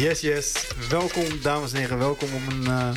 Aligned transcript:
Yes, 0.00 0.20
yes. 0.20 0.52
Welkom, 0.88 1.24
dames 1.42 1.72
en 1.72 1.78
heren. 1.78 1.98
Welkom 1.98 2.28
op 2.34 2.52
een, 2.52 2.62
uh, 2.62 2.90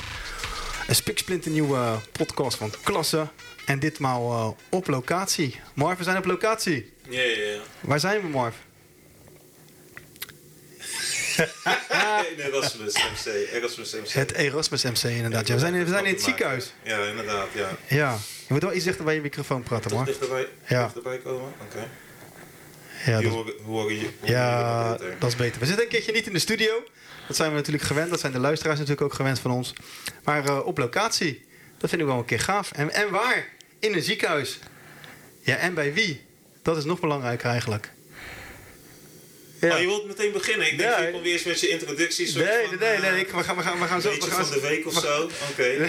een 0.88 0.96
spiksplinternieuwe 0.96 2.00
podcast 2.12 2.58
van 2.58 2.72
Klasse. 2.84 3.28
En 3.66 3.80
ditmaal 3.80 4.32
uh, 4.32 4.48
op 4.70 4.88
locatie. 4.88 5.60
Marv, 5.74 5.98
we 5.98 6.04
zijn 6.04 6.18
op 6.18 6.26
locatie. 6.26 6.94
Ja, 7.10 7.22
ja. 7.22 7.60
Waar 7.80 8.00
zijn 8.00 8.22
we, 8.22 8.28
Marv? 8.28 8.56
Erasmus 12.38 12.94
MC. 12.94 13.26
Erasmus 13.52 13.94
MC. 13.94 14.08
Het 14.08 14.32
Erasmus 14.32 14.84
MC, 14.84 15.04
inderdaad. 15.04 15.48
Ja, 15.48 15.54
we, 15.54 15.60
zijn, 15.60 15.74
in, 15.74 15.84
we 15.84 15.90
zijn 15.90 16.06
in 16.06 16.14
het 16.14 16.24
ziekenhuis. 16.24 16.74
Ja, 16.84 17.06
inderdaad, 17.06 17.48
ja. 17.54 17.70
Ja. 17.88 18.18
Je 18.48 18.54
moet 18.54 18.62
wel 18.62 18.74
iets 18.74 18.86
dichter 18.86 19.06
bij 19.06 19.16
je 19.16 19.22
microfoon 19.22 19.64
praten, 19.64 19.92
Marv. 19.96 20.06
dichterbij, 20.08 20.48
Ja. 20.68 20.84
dichterbij 20.84 21.18
komen? 21.18 21.54
Oké. 21.62 21.88
Ja, 23.06 23.22
dat, 23.22 23.32
horen 23.32 23.54
horen 23.66 23.96
ja 24.24 24.98
dat 25.20 25.30
is 25.30 25.36
beter. 25.36 25.60
We 25.60 25.66
zitten 25.66 25.84
een 25.84 25.90
keertje 25.90 26.12
niet 26.12 26.28
in 26.28 26.34
de 26.34 26.40
studio. 26.40 26.84
Dat 27.28 27.36
zijn 27.36 27.50
we 27.50 27.56
natuurlijk 27.56 27.84
gewend. 27.84 28.10
Dat 28.10 28.20
zijn 28.20 28.32
de 28.32 28.40
luisteraars 28.40 28.80
natuurlijk 28.80 29.06
ook 29.06 29.14
gewend 29.14 29.40
van 29.40 29.52
ons. 29.52 29.74
Maar 30.24 30.46
eh, 30.46 30.66
op 30.66 30.78
locatie. 30.78 31.46
Dat 31.78 31.90
vind 31.90 32.02
ik 32.02 32.08
wel 32.08 32.18
een 32.18 32.26
keer 32.26 32.40
gaaf. 32.40 32.72
En, 32.72 32.92
en 32.92 33.10
waar? 33.10 33.48
In 33.80 33.94
een 33.94 34.02
ziekenhuis. 34.02 34.60
Ja, 35.42 35.56
en 35.56 35.74
bij 35.74 35.94
wie? 35.94 36.22
Dat 36.62 36.78
is 36.78 36.84
nog 36.84 37.00
belangrijker 37.00 37.50
eigenlijk. 37.50 37.92
Ja. 39.60 39.74
Oh, 39.74 39.80
je 39.80 39.86
wilt 39.86 40.08
meteen 40.08 40.32
beginnen. 40.32 40.72
Ik 40.72 40.78
denk, 40.78 40.90
Ja, 40.90 41.02
je 41.02 41.12
komt 41.12 41.26
eerst 41.26 41.46
met 41.46 41.60
je 41.60 41.70
introductie. 41.70 42.28
soort 42.28 42.46
Nee, 42.46 42.68
nee, 42.68 42.78
nee, 42.78 42.90
eh, 42.90 43.02
nee. 43.02 43.20
Ik, 43.20 43.30
we, 43.30 43.44
gaan, 43.44 43.56
we, 43.56 43.62
gaan, 43.62 43.80
we 43.80 43.86
gaan 43.86 44.02
zo... 44.02 44.10
We 44.10 44.22
gaan, 44.22 44.46
van 44.46 44.56
de 44.56 44.62
week 44.62 44.88
of 44.88 44.94
zo. 44.94 45.30
Oké. 45.52 45.64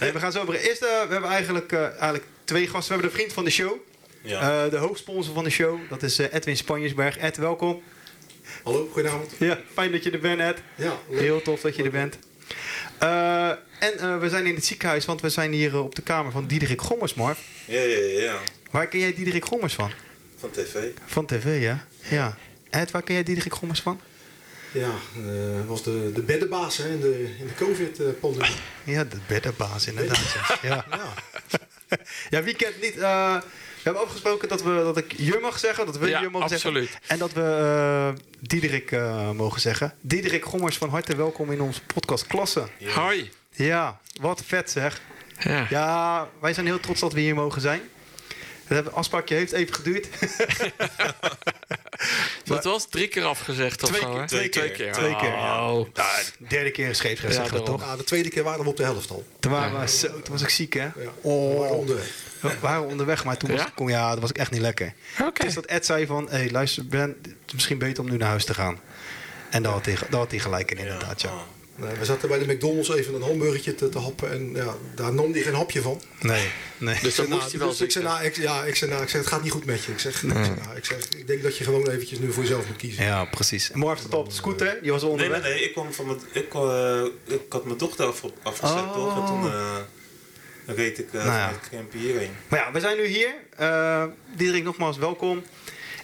nee, 0.00 0.12
we 0.12 0.18
gaan 0.18 0.32
zo 0.32 0.44
beginnen. 0.44 0.70
Eerst, 0.70 0.82
eh, 0.82 0.88
we 0.88 1.12
hebben 1.12 1.30
eigenlijk, 1.30 1.72
eigenlijk 1.72 2.24
twee 2.44 2.66
gasten. 2.66 2.88
We 2.88 2.92
hebben 2.92 3.10
de 3.10 3.16
vriend 3.16 3.32
van 3.32 3.44
de 3.44 3.50
show. 3.50 3.88
Ja. 4.22 4.64
Eh, 4.64 4.70
de 4.70 4.76
hoofdsponsor 4.76 5.34
van 5.34 5.44
de 5.44 5.50
show. 5.50 5.78
Dat 5.88 6.02
is 6.02 6.18
eh, 6.18 6.34
Edwin 6.34 6.56
Spanjesberg. 6.56 7.18
Ed, 7.18 7.36
welkom. 7.36 7.82
Hallo, 8.62 8.88
goedenavond. 8.92 9.32
Ja, 9.38 9.58
fijn 9.72 9.92
dat 9.92 10.04
je 10.04 10.10
er 10.10 10.20
bent, 10.20 10.40
Ed. 10.40 10.58
Ja, 10.74 10.98
leuk. 11.08 11.20
Heel 11.20 11.42
tof 11.42 11.60
dat 11.60 11.76
je 11.76 11.82
er 11.82 11.90
bent. 11.90 12.18
Eh, 12.98 13.48
en 13.78 14.20
we 14.20 14.28
zijn 14.28 14.46
in 14.46 14.54
het 14.54 14.64
ziekenhuis, 14.64 15.04
want 15.04 15.20
we 15.20 15.28
zijn 15.28 15.52
hier 15.52 15.82
op 15.82 15.94
de 15.94 16.02
kamer 16.02 16.32
van 16.32 16.46
Diederik 16.46 16.80
Gommers, 16.80 17.14
Mark. 17.14 17.38
ja, 17.64 17.80
ja, 17.80 17.98
ja. 17.98 18.38
Waar 18.70 18.86
ken 18.86 18.98
jij 19.00 19.14
Diederik 19.14 19.44
Gommers 19.44 19.74
van? 19.74 19.90
Van 20.36 20.50
tv. 20.50 20.76
Van 21.06 21.26
tv, 21.26 21.62
ja? 21.62 21.86
Ja. 22.08 22.36
Ed, 22.70 22.90
waar 22.90 23.02
ken 23.02 23.14
jij 23.14 23.24
Diederik 23.24 23.52
Gommers 23.52 23.80
van? 23.80 24.00
Ja, 24.72 24.90
was 25.66 25.82
de, 25.82 26.10
de 26.14 26.22
beddenbaas 26.22 26.76
hè, 26.76 26.88
in 26.88 27.00
de, 27.00 27.34
in 27.38 27.46
de 27.46 27.54
COVID-pandemie. 27.54 28.56
Ja, 28.84 29.04
de 29.04 29.18
beddenbaas, 29.26 29.86
inderdaad. 29.86 30.58
ja. 30.62 30.68
Ja. 30.68 30.84
ja. 30.96 31.98
ja, 32.30 32.42
wie 32.42 32.54
kent 32.54 32.80
niet... 32.80 32.94
we 33.82 33.86
hebben 33.90 34.02
afgesproken 34.02 34.48
dat, 34.48 34.62
we, 34.62 34.68
dat 34.74 34.96
ik 34.96 35.12
je 35.16 35.38
mag 35.42 35.58
zeggen, 35.58 35.86
dat 35.86 35.98
we 35.98 36.08
Ja, 36.08 36.20
je 36.20 36.28
mogen 36.28 36.52
absoluut. 36.52 36.88
zeggen. 36.90 37.08
En 37.08 37.18
dat 37.18 37.32
we 37.32 37.42
eh, 37.42 38.22
Diederik 38.40 38.92
eh, 38.92 39.30
mogen 39.30 39.60
zeggen. 39.60 39.94
Diederik 40.00 40.44
Gommers, 40.44 40.76
van 40.76 40.88
harte 40.88 41.16
welkom 41.16 41.52
in 41.52 41.60
onze 41.60 41.80
podcast 41.94 42.26
Klasse. 42.26 42.64
Hoi. 42.94 43.30
Ja, 43.50 44.00
wat 44.20 44.42
vet 44.46 44.70
zeg. 44.70 45.00
Ja. 45.38 45.66
Ja, 45.70 46.28
wij 46.40 46.54
zijn 46.54 46.66
heel 46.66 46.80
trots 46.80 47.00
dat 47.00 47.12
we 47.12 47.20
hier 47.20 47.34
mogen 47.34 47.60
zijn. 47.60 47.80
Het 48.64 48.92
afspraakje 48.92 49.34
heeft 49.34 49.52
even 49.52 49.74
geduurd. 49.74 50.08
Dat 52.44 52.64
was 52.64 52.86
drie 52.88 53.08
keer 53.08 53.24
afgezegd 53.24 53.82
of 53.82 53.88
Twee 53.88 54.00
zo, 54.00 54.10
keer, 54.10 54.20
hè? 54.20 54.26
twee 54.26 54.48
keer. 54.48 54.92
Twee 54.92 55.16
keer, 55.16 55.28
ja. 55.28 55.72
Oh. 55.72 55.86
Ja, 55.94 56.16
de 56.38 56.46
derde 56.48 56.70
keer 56.70 56.88
is 56.90 57.00
Ja, 57.02 57.08
we 57.14 57.32
daarom. 57.32 57.64
toch? 57.64 57.80
Nou, 57.80 57.96
de 57.98 58.04
tweede 58.04 58.28
keer 58.28 58.42
waren 58.42 58.62
we 58.62 58.68
op 58.70 58.76
de 58.76 58.82
helft 58.82 59.10
al. 59.10 59.24
Toen, 59.40 59.52
waren 59.52 59.80
we 59.80 59.88
zo, 59.88 60.06
toen 60.08 60.32
was 60.32 60.42
ik 60.42 60.48
ziek, 60.48 60.72
hè? 60.74 60.80
Ja, 60.82 60.92
we 60.94 61.10
Oh, 61.20 61.58
waren 61.58 61.76
onderweg. 61.76 62.10
We 62.40 62.56
waren 62.60 62.86
onderweg, 62.86 63.24
maar 63.24 63.36
toen 63.36 63.50
was, 63.50 63.60
Ja? 63.60 63.72
ik, 63.76 63.88
ja, 63.88 64.10
dat 64.10 64.20
was 64.20 64.30
ik 64.30 64.38
echt 64.38 64.50
niet 64.50 64.60
lekker. 64.60 64.92
Is 65.46 65.54
dat 65.54 65.64
Ed 65.66 65.86
zei 65.86 66.06
van, 66.06 66.24
hé, 66.30 66.36
hey, 66.36 66.50
luister, 66.50 66.86
Ben, 66.86 67.16
het 67.22 67.32
is 67.46 67.52
misschien 67.52 67.78
beter 67.78 68.02
om 68.02 68.10
nu 68.10 68.16
naar 68.16 68.28
huis 68.28 68.44
te 68.44 68.54
gaan. 68.54 68.78
En 69.50 69.62
daar 69.62 69.72
had 69.72 69.84
hij, 69.84 69.94
daar 70.10 70.20
had 70.20 70.30
hij 70.30 70.40
gelijk 70.40 70.70
in, 70.70 70.78
inderdaad, 70.78 71.20
ja. 71.20 71.32
Nee, 71.76 71.94
we 71.98 72.04
zaten 72.04 72.28
bij 72.28 72.38
de 72.38 72.52
McDonald's 72.52 72.88
even 72.90 73.14
een 73.14 73.22
hamburgertje 73.22 73.74
te, 73.74 73.88
te 73.88 73.98
happen 73.98 74.30
en 74.32 74.52
ja, 74.54 74.74
daar 74.94 75.12
nam 75.12 75.32
hij 75.32 75.42
geen 75.42 75.54
hapje 75.54 75.82
van. 75.82 76.00
Nee, 76.20 76.48
nee. 76.78 76.98
Dus 77.02 77.02
dan 77.02 77.08
Ik 77.08 77.12
zei, 77.14 77.28
moest 77.28 77.50
hij 77.50 77.58
wel 77.60 77.68
dus 77.68 77.80
ik 77.80 77.90
zei, 77.90 78.04
nou, 78.04 78.24
ik, 78.24 78.36
ja, 78.36 78.64
ik 78.64 78.76
zei, 78.76 78.90
nou, 78.90 79.02
ik 79.02 79.08
zeg, 79.08 79.20
het 79.20 79.30
gaat 79.30 79.42
niet 79.42 79.52
goed 79.52 79.64
met 79.64 79.84
je. 79.84 79.92
Ik 79.92 79.98
zeg, 79.98 80.12
ik, 80.22 80.28
zeg, 80.32 80.32
nou, 80.64 80.76
ik, 80.76 80.84
zeg, 80.84 80.98
ik 81.16 81.26
denk 81.26 81.42
dat 81.42 81.56
je 81.56 81.64
gewoon 81.64 81.88
eventjes 81.88 82.18
nu 82.18 82.32
voor 82.32 82.42
jezelf 82.42 82.66
moet 82.66 82.76
kiezen. 82.76 83.04
Ja, 83.04 83.24
precies. 83.24 83.70
En 83.70 83.78
morgen 83.78 83.98
staat 83.98 84.14
op 84.14 84.28
de 84.28 84.34
scooter, 84.34 84.78
die 84.82 84.90
was 84.92 85.02
Nee, 85.02 85.10
onderweg. 85.10 85.42
nee, 85.42 85.52
nee. 85.52 85.62
Ik, 85.64 85.72
kwam 85.72 85.92
van 85.92 86.06
mijn, 86.06 86.18
ik, 86.32 86.54
eh, 86.54 87.02
ik 87.34 87.40
had 87.48 87.64
mijn 87.64 87.78
dochter 87.78 88.06
af, 88.06 88.22
afgezet, 88.42 88.76
Oh. 88.76 88.92
toch? 88.92 89.16
En 89.20 89.26
toen 89.26 89.52
eh, 90.66 90.74
reed 90.74 90.98
ik 90.98 91.06
uh, 91.12 91.24
Nou 91.24 91.26
ja. 91.38 91.52
vanuit 91.68 91.92
hierheen. 91.92 92.30
Maar 92.48 92.58
ja, 92.58 92.72
we 92.72 92.80
zijn 92.80 92.96
nu 92.96 93.06
hier. 93.06 93.34
Eh 93.56 94.04
Diederik, 94.36 94.64
nogmaals 94.64 94.98
welkom. 94.98 95.42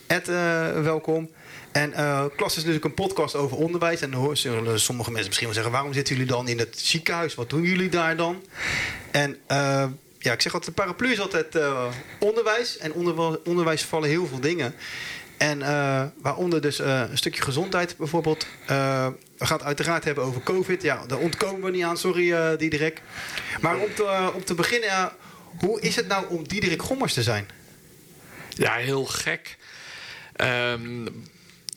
Ed, 0.07 0.27
eh, 0.27 0.81
welkom. 0.81 1.29
En 1.71 1.93
eh 1.93 2.25
Klas 2.35 2.51
is 2.51 2.57
natuurlijk 2.57 2.85
een 2.85 2.93
podcast 2.93 3.35
over 3.35 3.57
onderwijs. 3.57 4.01
En 4.01 4.11
dan 4.11 4.19
hoor- 4.19 4.37
zullen 4.37 4.79
sommige 4.79 5.09
mensen 5.09 5.27
misschien 5.27 5.47
wel 5.47 5.55
zeggen... 5.55 5.73
waarom 5.73 5.93
zitten 5.93 6.15
jullie 6.15 6.31
dan 6.31 6.47
in 6.47 6.59
het 6.59 6.79
ziekenhuis? 6.79 7.35
Wat 7.35 7.49
doen 7.49 7.61
jullie 7.61 7.89
daar 7.89 8.15
dan? 8.17 8.43
En 9.11 9.37
ja, 10.19 10.33
ik 10.33 10.41
zeg 10.41 10.53
altijd, 10.53 10.75
de 10.75 10.81
paraplu 10.81 11.11
is 11.11 11.19
altijd 11.19 11.57
onderwijs. 12.19 12.77
En 12.77 12.93
onder 12.93 13.39
onderwijs 13.43 13.81
vallen 13.83 14.09
heel 14.09 14.27
veel 14.27 14.39
dingen. 14.39 14.75
En 15.37 15.61
eh, 15.61 16.03
waaronder 16.21 16.61
dus 16.61 16.79
eh, 16.79 17.03
een 17.09 17.17
stukje 17.17 17.41
gezondheid 17.41 17.97
bijvoorbeeld. 17.97 18.47
Eh, 18.65 19.07
we 19.37 19.45
gaan 19.45 19.57
het 19.57 19.65
uiteraard 19.65 20.03
hebben 20.03 20.23
over 20.23 20.41
COVID. 20.41 20.81
Ja, 20.81 21.05
daar 21.05 21.17
ontkomen 21.17 21.61
we 21.61 21.71
niet 21.71 21.83
aan. 21.83 21.97
Sorry, 21.97 22.57
Diederik. 22.57 23.01
Maar 23.61 23.77
om 24.33 24.43
te, 24.43 24.53
beginnen... 24.55 25.11
hoe 25.59 25.81
is 25.81 25.95
het 25.95 26.07
nou 26.07 26.25
om 26.29 26.47
Diederik 26.47 26.81
Gommers 26.81 27.13
te 27.13 27.23
zijn? 27.23 27.47
Ja, 28.49 28.73
heel 28.73 29.05
gek. 29.05 29.57
Ehm, 30.33 31.07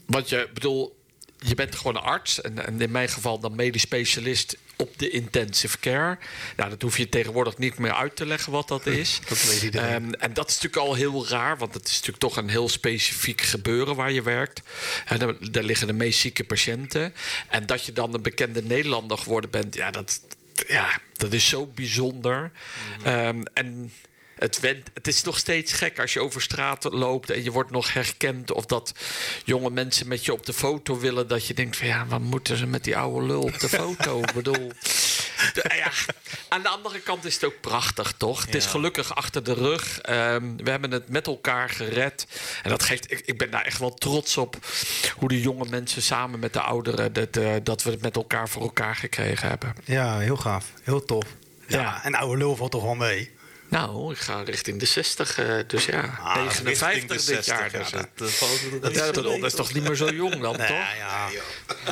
want 0.07 0.29
je 0.29 0.49
bedoel, 0.55 1.00
je 1.41 1.55
bent 1.55 1.77
gewoon 1.77 1.97
een 1.97 2.03
arts. 2.03 2.41
En, 2.41 2.67
en 2.67 2.81
in 2.81 2.91
mijn 2.91 3.09
geval 3.09 3.39
dan 3.39 3.55
medisch 3.55 3.83
specialist 3.83 4.57
op 4.77 4.99
de 4.99 5.11
intensive 5.11 5.79
care. 5.79 6.19
Nou, 6.57 6.71
dat 6.71 6.83
hoef 6.83 6.97
je 6.97 7.09
tegenwoordig 7.09 7.59
niet 7.59 7.79
meer 7.79 7.95
uit 7.95 8.17
te 8.17 8.27
leggen 8.27 8.53
wat 8.53 8.69
dat 8.69 8.87
is. 9.03 9.21
Dat 9.29 9.45
weet 9.45 9.63
iedereen. 9.63 9.89
Ehm, 9.89 10.13
en 10.13 10.33
dat 10.33 10.49
is 10.49 10.55
natuurlijk 10.55 10.89
al 10.89 10.95
heel 10.95 11.29
raar, 11.29 11.59
want 11.59 11.75
het 11.75 11.87
is 11.87 11.93
natuurlijk 11.93 12.19
toch 12.19 12.37
een 12.37 12.49
heel 12.49 12.69
specifiek 12.69 13.41
gebeuren 13.41 13.97
waar 13.97 14.13
je 14.13 14.23
werkt. 14.23 14.63
En 15.05 15.19
daar, 15.19 15.51
daar 15.51 15.63
liggen 15.63 15.87
de 15.87 15.93
meest 15.93 16.21
zieke 16.21 16.45
patiënten. 16.45 17.15
En 17.49 17.67
dat 17.67 17.85
je 17.85 17.93
dan 17.93 18.15
een 18.15 18.23
bekende 18.23 18.63
Nederlander 18.63 19.19
geworden 19.19 19.51
bent, 19.51 19.75
ja, 19.75 19.91
dat, 19.91 20.21
ja, 20.67 21.01
dat 21.13 21.33
is 21.33 21.49
zo 21.49 21.67
bijzonder. 21.67 22.53
Ehm, 23.03 23.43
en 23.53 23.93
het, 24.41 24.61
went, 24.61 24.91
het 24.95 25.07
is 25.07 25.23
nog 25.23 25.39
steeds 25.39 25.73
gek 25.73 25.99
als 26.01 26.13
je 26.13 26.21
over 26.21 26.43
straat 26.43 26.85
loopt 26.93 27.31
en 27.31 27.43
je 27.45 27.51
wordt 27.51 27.71
nog 27.71 27.93
herkend. 27.93 28.53
Of 28.53 28.67
dat 28.67 28.93
jonge 29.45 29.71
mensen 29.71 30.09
met 30.09 30.25
je 30.25 30.33
op 30.33 30.47
de 30.47 30.53
foto 30.53 30.99
willen. 30.99 31.29
Dat 31.29 31.47
je 31.47 31.55
denkt 31.55 31.77
van 31.77 31.87
ja, 31.87 32.07
wat 32.07 32.21
moeten 32.21 32.57
ze 32.57 32.67
met 32.67 32.85
die 32.85 32.97
oude 32.97 33.27
lul 33.27 33.43
op 33.43 33.59
de 33.59 33.69
foto? 33.69 34.19
Ik 34.21 34.33
bedoel. 34.33 34.73
ja, 35.77 35.91
aan 36.49 36.63
de 36.63 36.69
andere 36.69 37.01
kant 37.01 37.25
is 37.25 37.35
het 37.35 37.45
ook 37.45 37.61
prachtig, 37.61 38.13
toch? 38.17 38.45
Het 38.45 38.55
is 38.55 38.67
gelukkig 38.67 39.15
achter 39.15 39.45
de 39.45 39.55
rug. 39.55 39.99
Ehm, 40.01 40.57
we 40.57 40.71
hebben 40.71 40.91
het 40.91 41.09
met 41.09 41.27
elkaar 41.27 41.69
gered. 41.69 42.27
En 42.63 42.71
dat 42.71 42.83
geeft, 42.83 43.13
ik, 43.13 43.21
ik 43.25 43.39
ben 43.39 43.51
daar 43.51 43.65
echt 43.65 43.79
wel 43.79 43.95
trots 43.95 44.37
op. 44.37 44.57
Hoe 45.17 45.29
de 45.29 45.41
jonge 45.41 45.67
mensen 45.71 46.03
samen 46.03 46.41
met 46.41 46.53
de 46.53 46.61
ouderen. 46.61 47.13
Dat, 47.13 47.39
dat 47.65 47.83
we 47.83 47.91
het 47.91 48.03
met 48.03 48.17
elkaar 48.17 48.49
voor 48.49 48.63
elkaar 48.63 48.97
gekregen 48.97 49.49
hebben. 49.49 49.75
Ja, 49.85 50.19
heel 50.19 50.37
gaaf. 50.37 50.65
Heel 50.83 51.05
tof. 51.05 51.25
Ja, 51.67 51.81
Ja. 51.81 52.05
en 52.05 52.15
oude 52.15 52.37
lul 52.39 52.57
valt 52.57 52.71
toch 52.71 52.83
wel 52.83 52.95
mee? 52.95 53.31
Nou, 53.71 54.13
ik 54.13 54.19
ga 54.19 54.43
richting 54.43 54.79
de 54.81 54.87
60, 54.87 55.39
eh, 55.39 55.55
dus 55.67 55.85
ja, 55.85 56.19
Ah, 56.23 56.35
59 56.37 56.89
Richting 56.91 57.09
de 57.09 57.15
dit 57.15 57.23
60, 57.23 57.47
jaar. 57.59 57.73
ja, 57.73 57.79
Dus, 57.79 57.91
dat, 57.91 58.01
eh, 58.03 58.09
dat 58.15 58.31
valt 58.31 59.15
dat, 59.15 59.25
dat 59.25 59.43
is 59.43 59.55
toch 59.55 59.73
niet 59.73 59.83
meer 59.83 59.95
zo 59.97 60.11
jong 60.11 60.41
dan, 60.41 60.57
toch? 60.57 60.69
ja. 60.69 61.29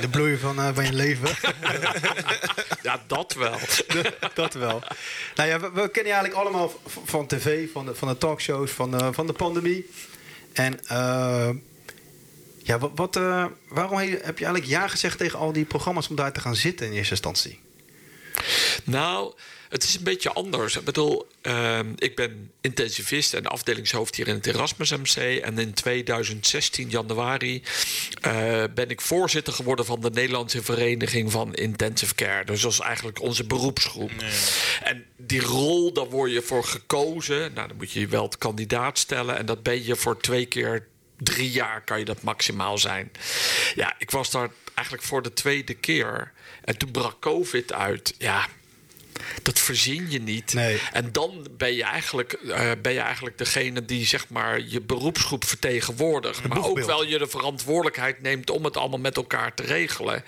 De 0.01 0.09
bloei 0.09 0.37
van, 0.37 0.59
eh, 0.59 0.69
van 0.75 0.85
je 0.85 0.93
leven. 0.93 1.29
Ja, 2.83 3.03
dat 3.07 3.33
wel. 3.35 3.59
dat 4.35 4.55
wel. 4.55 4.83
Nou 5.35 5.49
ja, 5.49 5.61
we, 5.61 5.71
we 5.75 5.89
kennen 5.91 6.13
je 6.13 6.19
eigenlijk 6.19 6.35
allemaal 6.35 6.73
van 7.05 7.27
tv, 7.27 7.73
van 7.73 7.87
de, 7.87 7.95
van 7.95 8.09
de 8.09 8.19
talkshows, 8.19 8.71
van 8.71 8.91
de, 8.91 9.13
van 9.13 9.27
de 9.27 9.33
pandemie. 9.33 9.91
En 10.53 10.85
eh, 10.87 11.51
ja, 12.63 12.79
wat, 12.79 12.91
wat, 12.95 13.17
eh, 13.17 13.45
waarom 13.69 13.99
he- 13.99 14.05
heb 14.23 14.39
je 14.39 14.45
eigenlijk 14.45 14.67
ja 14.67 14.89
gezegd 14.89 15.19
tegen 15.19 15.39
al 15.39 15.53
die 15.53 15.65
programma's 15.65 16.09
om 16.09 16.17
daar 16.17 16.33
te 16.33 16.41
gaan 16.41 16.57
zitten 16.57 16.87
in 16.87 16.93
eerste 16.93 17.11
instantie? 17.11 17.61
Nou, 18.85 19.35
het 19.69 19.83
is 19.83 19.95
een 19.95 20.03
beetje 20.03 20.33
anders. 20.33 20.77
Ik 20.77 20.85
bedoel, 20.85 21.29
ehm, 21.41 21.93
ik 21.97 22.17
ben 22.17 22.51
intensivist 22.61 23.35
en 23.35 23.47
afdelingshoofd 23.47 24.15
hier 24.17 24.29
in 24.29 24.35
het 24.35 24.47
Erasmus 24.47 24.91
MC. 24.91 25.41
En 25.41 25.59
in 25.59 25.75
2016, 25.75 26.91
januari, 26.91 27.63
eh, 28.21 28.65
ben 28.75 28.91
ik 28.91 29.01
voorzitter 29.01 29.53
geworden 29.53 29.85
van 29.85 30.01
de 30.01 30.11
Nederlandse 30.11 30.63
Vereniging 30.63 31.33
van 31.33 31.55
Intensive 31.55 32.15
Care. 32.15 32.45
Dus 32.45 32.61
dat 32.61 32.73
is 32.73 32.81
eigenlijk 32.81 33.23
onze 33.23 33.45
beroepsgroep. 33.45 34.11
En 34.83 35.05
die 35.17 35.41
rol, 35.41 35.93
daar 35.93 36.09
word 36.09 36.33
je 36.33 36.43
voor 36.43 36.65
gekozen. 36.65 37.53
Nou, 37.55 37.69
dan 37.69 37.77
moet 37.77 37.93
je 37.93 38.01
je 38.01 38.07
wel 38.07 38.25
het 38.25 38.39
kandidaat 38.39 38.99
stellen. 38.99 39.39
En 39.39 39.47
dat 39.47 39.63
ben 39.63 39.85
je 39.85 39.97
voor 39.97 40.21
twee 40.21 40.47
keer 40.47 40.87
drie 41.17 41.51
jaar 41.51 41.83
kan 41.85 41.99
je 41.99 42.05
dat 42.05 42.23
maximaal 42.23 42.79
zijn. 42.79 43.13
Ja, 43.75 43.95
ik 43.99 44.11
was 44.11 44.31
daar 44.31 44.51
eigenlijk 44.75 45.07
voor 45.07 45.23
de 45.23 45.33
tweede 45.33 45.75
keer. 45.75 46.33
En 46.65 46.79
toen 46.79 46.91
brak 46.91 47.21
COVID 47.21 47.73
uit. 47.73 48.15
Ja, 48.19 48.49
Dat 49.43 49.59
verzin 49.59 50.11
je 50.11 50.21
niet. 50.21 50.55
Nee. 50.55 50.81
En 50.93 51.13
dan 51.13 51.47
ben 51.57 51.75
je, 51.75 51.83
eigenlijk, 51.83 52.33
eh, 52.33 52.71
ben 52.83 52.93
je 52.93 53.01
eigenlijk 53.01 53.39
degene 53.39 53.85
die 53.85 54.07
zeg 54.07 54.29
maar, 54.29 54.61
je 54.61 54.81
beroepsgroep 54.81 55.45
vertegenwoordigt. 55.45 56.49
Maar 56.49 56.65
ook 56.65 56.85
wel 56.85 57.05
je 57.05 57.19
de 57.19 57.27
verantwoordelijkheid 57.27 58.23
neemt 58.23 58.51
om 58.51 58.65
het 58.65 58.77
allemaal 58.77 58.99
met 58.99 59.17
elkaar 59.17 59.55
te 59.55 59.63
regelen. 59.63 60.25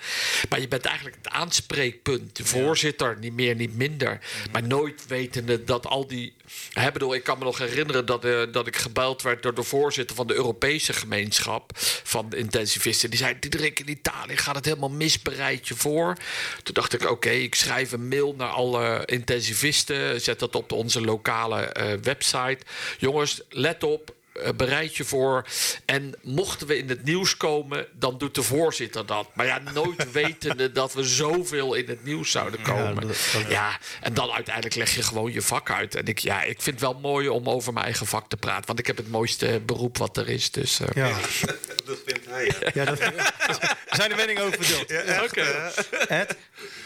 Maar 0.49 0.59
je 0.59 0.67
bent 0.67 0.85
eigenlijk 0.85 1.17
het 1.21 1.33
aanspreekpunt. 1.33 2.35
De 2.35 2.45
voorzitter, 2.45 3.17
niet 3.19 3.33
meer, 3.33 3.55
niet 3.55 3.75
minder. 3.75 4.19
Maar 4.51 4.63
nooit 4.63 5.07
wetende 5.07 5.63
dat 5.63 5.87
al 5.87 6.07
die. 6.07 6.33
Hè, 6.73 6.91
bedoel, 6.91 7.15
ik 7.15 7.23
kan 7.23 7.37
me 7.37 7.43
nog 7.43 7.57
herinneren 7.57 8.05
dat, 8.05 8.25
eh, 8.25 8.41
dat 8.51 8.67
ik 8.67 8.75
gebeld 8.75 9.21
werd 9.21 9.43
door 9.43 9.53
de 9.53 9.63
voorzitter 9.63 10.15
van 10.15 10.27
de 10.27 10.33
Europese 10.33 10.93
gemeenschap 10.93 11.71
van 12.03 12.29
de 12.29 12.37
intensivisten. 12.37 13.09
Die 13.09 13.19
zei: 13.19 13.39
Diederik, 13.39 13.79
in 13.79 13.89
Italië 13.89 14.37
gaat 14.37 14.55
het 14.55 14.65
helemaal 14.65 14.89
mis, 14.89 15.21
bereid 15.21 15.67
je 15.67 15.75
voor. 15.75 16.17
Toen 16.63 16.73
dacht 16.73 16.93
ik: 16.93 17.09
Oké, 17.09 17.29
ik 17.29 17.55
schrijf 17.55 17.91
een 17.91 18.07
mail 18.07 18.33
naar 18.37 18.49
alle 18.49 18.80
intensivisten. 19.05 20.21
Zet 20.21 20.39
dat 20.39 20.55
op 20.55 20.71
onze 20.71 21.01
lokale 21.01 21.61
eh, 21.61 21.93
website. 22.01 22.59
Jongens, 22.97 23.41
let 23.49 23.83
op. 23.83 24.13
eh, 24.31 24.49
bereid 24.55 24.95
je 24.97 25.03
voor. 25.03 25.45
En 25.85 26.13
mochten 26.21 26.67
we 26.67 26.77
in 26.77 26.89
het 26.89 27.03
nieuws 27.03 27.37
komen, 27.37 27.85
dan 27.93 28.17
doet 28.17 28.35
de 28.35 28.43
voorzitter 28.43 29.05
dat. 29.05 29.27
Maar 29.33 29.45
ja, 29.45 29.61
nooit 29.73 30.11
wetende 30.21 30.71
dat 30.71 30.93
we 30.93 31.03
zoveel 31.03 31.73
in 31.73 31.87
het 31.89 32.03
nieuws 32.03 32.31
zouden 32.31 32.61
komen. 32.61 33.07
dat- 33.07 33.17
dat- 33.33 33.49
Ja, 33.49 33.77
en 34.01 34.13
dan 34.13 34.29
uiteindelijk 34.31 34.75
leg 34.75 34.95
je 34.95 35.03
gewoon 35.03 35.31
je 35.31 35.41
vak 35.41 35.71
uit. 35.71 35.95
En 35.95 36.05
ik, 36.05 36.19
ja, 36.19 36.43
ik 36.43 36.61
vind 36.61 36.79
het 36.79 36.89
wel 36.91 36.99
mooi 36.99 37.27
om 37.29 37.49
over 37.49 37.73
mijn 37.73 37.85
eigen 37.85 38.05
vak 38.07 38.29
te 38.29 38.37
praten. 38.37 38.65
Want 38.67 38.79
ik 38.79 38.87
heb 38.87 38.97
het 38.97 39.09
mooiste 39.09 39.61
beroep 39.65 39.97
wat 39.97 40.17
er 40.17 40.29
is. 40.29 40.51
Dus, 40.51 40.79
eh, 40.79 40.87
Ja, 40.95 41.17
Hij, 42.31 42.51
hè? 42.59 42.79
ja 42.79 42.85
dat, 42.85 42.99
zijn 43.99 44.09
de 44.09 44.15
meningen 44.15 44.43
over 44.43 44.63
verdeeld. 44.63 45.21
Oké. 45.23 45.71
Ed, 46.07 46.35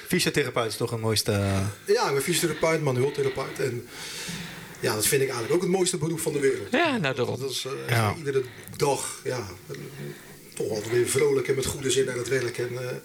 fysiotherapeut 0.07 0.71
is 0.71 0.77
toch 0.77 0.91
een 0.91 0.99
mooiste... 0.99 1.31
Ja, 1.85 2.07
ik 2.07 2.13
ben 2.13 2.21
fysiotherapeut, 2.21 2.81
manueeltherapeut. 2.81 3.59
En 3.59 3.87
ja, 4.79 4.93
dat 4.93 5.07
vind 5.07 5.21
ik 5.21 5.27
eigenlijk 5.27 5.55
ook 5.55 5.61
het 5.61 5.71
mooiste 5.77 5.97
beroep 5.97 6.19
van 6.19 6.33
de 6.33 6.39
wereld. 6.39 6.71
Ja, 6.71 6.97
nou 6.97 7.15
daarom. 7.15 7.39
Dat 7.39 7.49
is 7.51 7.65
eh, 7.65 7.89
Ja. 7.89 8.13
iedere 8.17 8.43
dag, 8.77 9.21
ja, 9.23 9.47
toch 10.53 10.69
altijd 10.69 10.89
weer 10.89 11.07
vrolijk 11.07 11.47
en 11.47 11.55
met 11.55 11.65
goede 11.65 11.91
zin 11.91 12.05
naar 12.05 12.15
het 12.15 12.27
werk. 12.27 12.57
En 12.57 12.69
eh, 12.89 12.95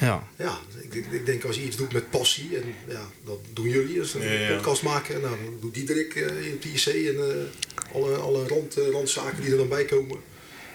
ja. 0.00 0.28
ja, 0.36 0.58
ik, 0.90 0.94
ik, 1.10 1.26
denk 1.26 1.44
als 1.44 1.56
je 1.56 1.62
iets 1.62 1.76
doet 1.76 1.92
met 1.92 2.10
passie, 2.10 2.56
en 2.56 2.74
ja, 2.88 3.10
dat 3.24 3.38
doen 3.52 3.68
jullie, 3.68 4.00
als 4.00 4.14
een 4.14 4.22
Ja, 4.22 4.30
ja. 4.32 4.54
podcast 4.56 4.82
maken. 4.82 5.20
Nou, 5.20 5.36
dan 5.44 5.56
doet 5.60 5.74
Diederik 5.74 6.14
eh, 6.14 6.46
in 6.46 6.60
het 6.60 6.64
IC 6.64 6.86
en 6.86 7.16
eh, 7.30 7.94
alle, 7.94 8.16
alle 8.16 8.46
rand, 8.48 8.74
randzaken 8.92 9.42
die 9.42 9.50
er 9.50 9.56
dan 9.56 9.68
bij 9.68 9.84
komen. 9.84 10.18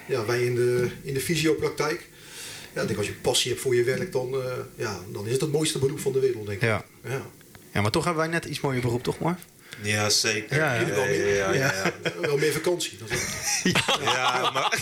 Ja, 0.06 0.24
wij 0.24 0.42
in 0.44 0.54
de, 0.54 0.88
in 1.02 1.14
de 1.14 1.20
fysiopraktijk. 1.20 2.08
Ja, 2.74 2.80
ik 2.80 2.86
denk 2.86 2.98
als 2.98 3.08
je 3.08 3.12
passie 3.14 3.50
hebt 3.50 3.62
voor 3.62 3.74
je 3.74 3.84
werk, 3.84 4.12
dan, 4.12 4.34
eh, 4.34 4.52
ja, 4.76 4.98
dan 5.12 5.26
is 5.26 5.32
het 5.32 5.40
het 5.40 5.52
mooiste 5.52 5.78
beroep 5.78 6.00
van 6.00 6.12
de 6.12 6.20
wereld, 6.20 6.46
denk 6.46 6.62
ik. 6.62 6.68
Ja. 6.68 6.84
Ja. 7.04 7.22
ja, 7.72 7.80
maar 7.80 7.90
toch 7.90 8.04
hebben 8.04 8.22
wij 8.22 8.32
net 8.32 8.44
iets 8.44 8.60
mooier 8.60 8.80
beroep, 8.80 9.02
toch 9.02 9.18
Marv? 9.18 9.38
Ja, 9.82 10.08
zeker. 10.10 10.56
Ja, 10.56 10.74
ja. 10.74 10.86
ja, 10.86 11.04
ja, 11.04 11.52
ja, 11.52 11.52
ja. 11.52 11.92
Wel 12.20 12.36
meer 12.38 12.52
vakantie. 12.52 12.98
Dat 12.98 13.10
is 13.10 13.18
wel- 13.62 14.02
Ja, 14.02 14.50
maar, 14.50 14.78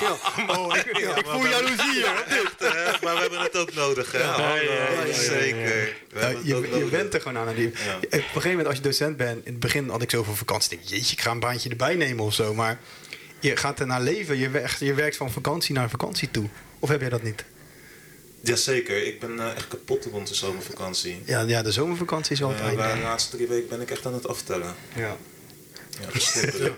Oh, 0.58 0.76
ik, 0.76 0.84
ik 0.86 1.24
voel 1.26 1.46
jaloezie 1.46 1.92
hier. 1.92 2.24
echt, 2.26 2.54
hè, 2.58 2.90
maar 3.04 3.14
we 3.14 3.20
hebben 3.20 3.40
het 3.40 3.56
ook 3.56 3.74
nodig, 3.74 4.12
hè? 4.12 4.22
Hallo, 4.22 4.54
ja, 4.54 5.04
ja. 5.06 5.12
Zeker. 5.12 5.94
We 6.12 6.18
het 6.18 6.36
je, 6.44 6.54
ook 6.54 6.64
je 6.64 6.70
nodig. 6.70 6.90
bent 6.90 7.14
er 7.14 7.20
gewoon 7.20 7.38
aan. 7.38 7.48
En 7.48 7.54
die- 7.54 7.70
Ja. 7.86 7.96
Op 7.96 8.02
een 8.12 8.20
gegeven 8.22 8.48
moment, 8.50 8.66
als 8.66 8.76
je 8.76 8.82
docent 8.82 9.16
bent, 9.16 9.46
in 9.46 9.52
het 9.52 9.60
begin 9.60 9.88
had 9.88 10.02
ik 10.02 10.10
zoveel 10.10 10.34
vakantie. 10.34 10.68
Denk, 10.76 10.82
jeetje, 10.88 11.12
ik 11.12 11.20
ga 11.20 11.30
een 11.30 11.40
baantje 11.40 11.70
erbij 11.70 11.94
nemen 11.94 12.24
of 12.24 12.34
zo. 12.34 12.54
Maar 12.54 12.80
je 13.40 13.56
gaat 13.56 13.80
er 13.80 13.86
naar 13.86 14.00
leven. 14.00 14.38
Je 14.38 14.50
werkt, 14.50 14.78
je 14.78 14.94
werkt 14.94 15.16
van 15.16 15.30
vakantie 15.30 15.74
naar 15.74 15.90
vakantie 15.90 16.30
toe. 16.30 16.48
Of 16.78 16.88
heb 16.88 17.00
jij 17.00 17.08
dat 17.08 17.22
niet? 17.22 17.44
Jazeker, 18.40 19.06
ik 19.06 19.20
ben 19.20 19.40
eh, 19.40 19.56
echt 19.56 19.68
kapot 19.68 20.04
rond 20.04 20.28
de 20.28 20.34
zomervakantie. 20.34 21.22
Ja, 21.24 21.40
ja 21.40 21.62
de 21.62 21.72
zomervakantie 21.72 22.32
is 22.32 22.40
wel 22.40 22.48
het 22.50 22.60
Eh, 22.60 22.72
maar 22.72 22.94
de 22.96 23.00
laatste 23.02 23.36
drie 23.36 23.48
weken 23.48 23.68
ben 23.68 23.80
ik 23.80 23.90
echt 23.90 24.06
aan 24.06 24.14
het 24.14 24.26
aftellen. 24.28 24.74
Ja. 24.94 25.16
Ja. 26.00 26.08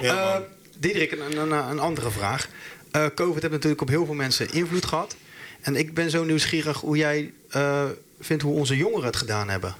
Ja, 0.00 0.26
Eh, 0.26 0.32
man. 0.32 0.44
Diederik, 0.78 1.12
een, 1.12 1.36
een, 1.38 1.50
een 1.50 1.78
andere 1.78 2.10
vraag. 2.10 2.48
Eh, 2.90 3.06
Covid 3.14 3.40
heeft 3.42 3.52
natuurlijk 3.54 3.80
op 3.82 3.88
heel 3.88 4.04
veel 4.04 4.14
mensen 4.14 4.52
invloed 4.52 4.86
gehad. 4.86 5.16
En 5.60 5.76
ik 5.76 5.94
ben 5.94 6.10
zo 6.10 6.24
nieuwsgierig 6.24 6.80
hoe 6.80 6.96
jij 6.96 7.32
eh, 7.50 7.84
vindt 8.20 8.42
hoe 8.42 8.54
onze 8.54 8.76
jongeren 8.76 9.06
het 9.06 9.16
gedaan 9.16 9.48
hebben. 9.48 9.74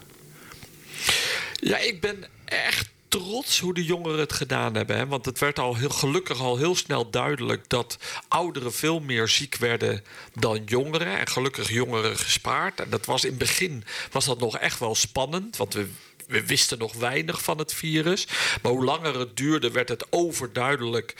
Ja, 1.55 1.79
ik 1.79 2.01
ben 2.01 2.25
echt 2.45 2.89
trots 3.09 3.61
hoe 3.61 3.75
de 3.75 3.85
jongeren 3.85 4.19
het 4.19 4.33
gedaan 4.33 4.75
hebben. 4.75 4.97
Hè? 4.97 5.07
Want 5.07 5.25
het 5.25 5.39
werd 5.39 5.59
al 5.59 5.77
heel, 5.77 5.89
gelukkig 5.89 6.41
al 6.41 6.57
heel 6.57 6.77
snel 6.77 7.11
duidelijk 7.11 7.69
dat 7.69 7.99
ouderen 8.29 8.73
veel 8.73 9.01
meer 9.01 9.29
ziek 9.29 9.57
werden 9.57 10.05
dan 10.35 10.63
jongeren. 10.65 11.19
En 11.19 11.29
gelukkig 11.29 11.71
jongeren 11.71 12.17
gespaard. 12.17 12.81
En 12.81 12.91
dat 12.91 13.07
was 13.07 13.25
in 13.25 13.31
het 13.31 13.39
begin 13.39 13.85
was 14.11 14.25
dat 14.25 14.39
nog 14.39 14.59
echt 14.59 14.79
wel 14.79 14.95
spannend. 14.95 15.57
Want 15.57 15.75
we. 15.75 15.89
We 16.27 16.47
wisten 16.47 16.79
nog 16.79 16.93
weinig 16.93 17.43
van 17.43 17.59
het 17.59 17.75
virus. 17.75 18.27
Maar 18.63 18.73
hoe 18.73 18.85
langer 18.85 19.19
het 19.19 19.37
duurde, 19.37 19.71
werd 19.71 19.89
het 19.89 20.07
overduidelijk 20.11 21.15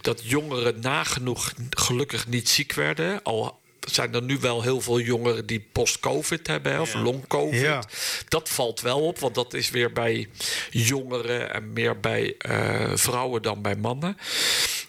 dat 0.00 0.22
jongeren 0.24 0.80
nagenoeg 0.80 1.52
gelukkig 1.70 2.26
niet 2.26 2.48
ziek 2.48 2.72
werden. 2.72 3.22
Al 3.22 3.58
zijn 3.90 4.14
er 4.14 4.22
nu 4.22 4.38
wel 4.38 4.62
heel 4.62 4.80
veel 4.80 5.00
jongeren 5.00 5.46
die 5.46 5.66
post-COVID 5.72 6.46
hebben, 6.46 6.80
of 6.80 6.92
Ja. 6.92 7.00
long-COVID. 7.02 7.60
Ja. 7.60 7.82
Dat 8.28 8.48
valt 8.48 8.80
wel 8.80 9.00
op, 9.00 9.18
want 9.18 9.34
dat 9.34 9.54
is 9.54 9.70
weer 9.70 9.92
bij 9.92 10.28
jongeren 10.70 11.54
en 11.54 11.72
meer 11.72 12.00
bij 12.00 12.34
eh, 12.38 12.90
vrouwen 12.94 13.42
dan 13.42 13.62
bij 13.62 13.76
mannen. 13.76 14.16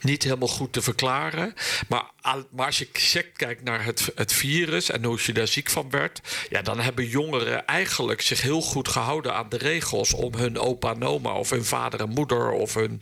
Niet 0.01 0.23
helemaal 0.23 0.47
goed 0.47 0.73
te 0.73 0.81
verklaren. 0.81 1.53
Maar, 1.87 2.03
al- 2.21 2.47
maar 2.51 2.65
als 2.65 2.77
je 2.77 2.87
kijkt 3.35 3.63
naar 3.63 3.85
het, 3.85 4.11
het 4.15 4.33
virus 4.33 4.89
en 4.91 5.03
hoe 5.03 5.19
je 5.25 5.33
daar 5.33 5.47
ziek 5.47 5.69
van 5.69 5.89
werd, 5.89 6.19
ja, 6.49 6.61
dan 6.61 6.79
hebben 6.79 7.07
jongeren 7.07 7.65
eigenlijk 7.65 8.21
zich 8.21 8.41
heel 8.41 8.61
goed 8.61 8.87
gehouden 8.87 9.33
aan 9.35 9.49
de 9.49 9.57
regels 9.57 10.13
om 10.13 10.33
hun 10.35 10.57
opa 10.59 10.93
en 10.93 11.03
oma 11.03 11.31
of 11.33 11.49
hun 11.49 11.65
vader 11.65 11.99
en 11.99 12.09
moeder 12.09 12.51
of 12.51 12.73
hun 12.73 13.01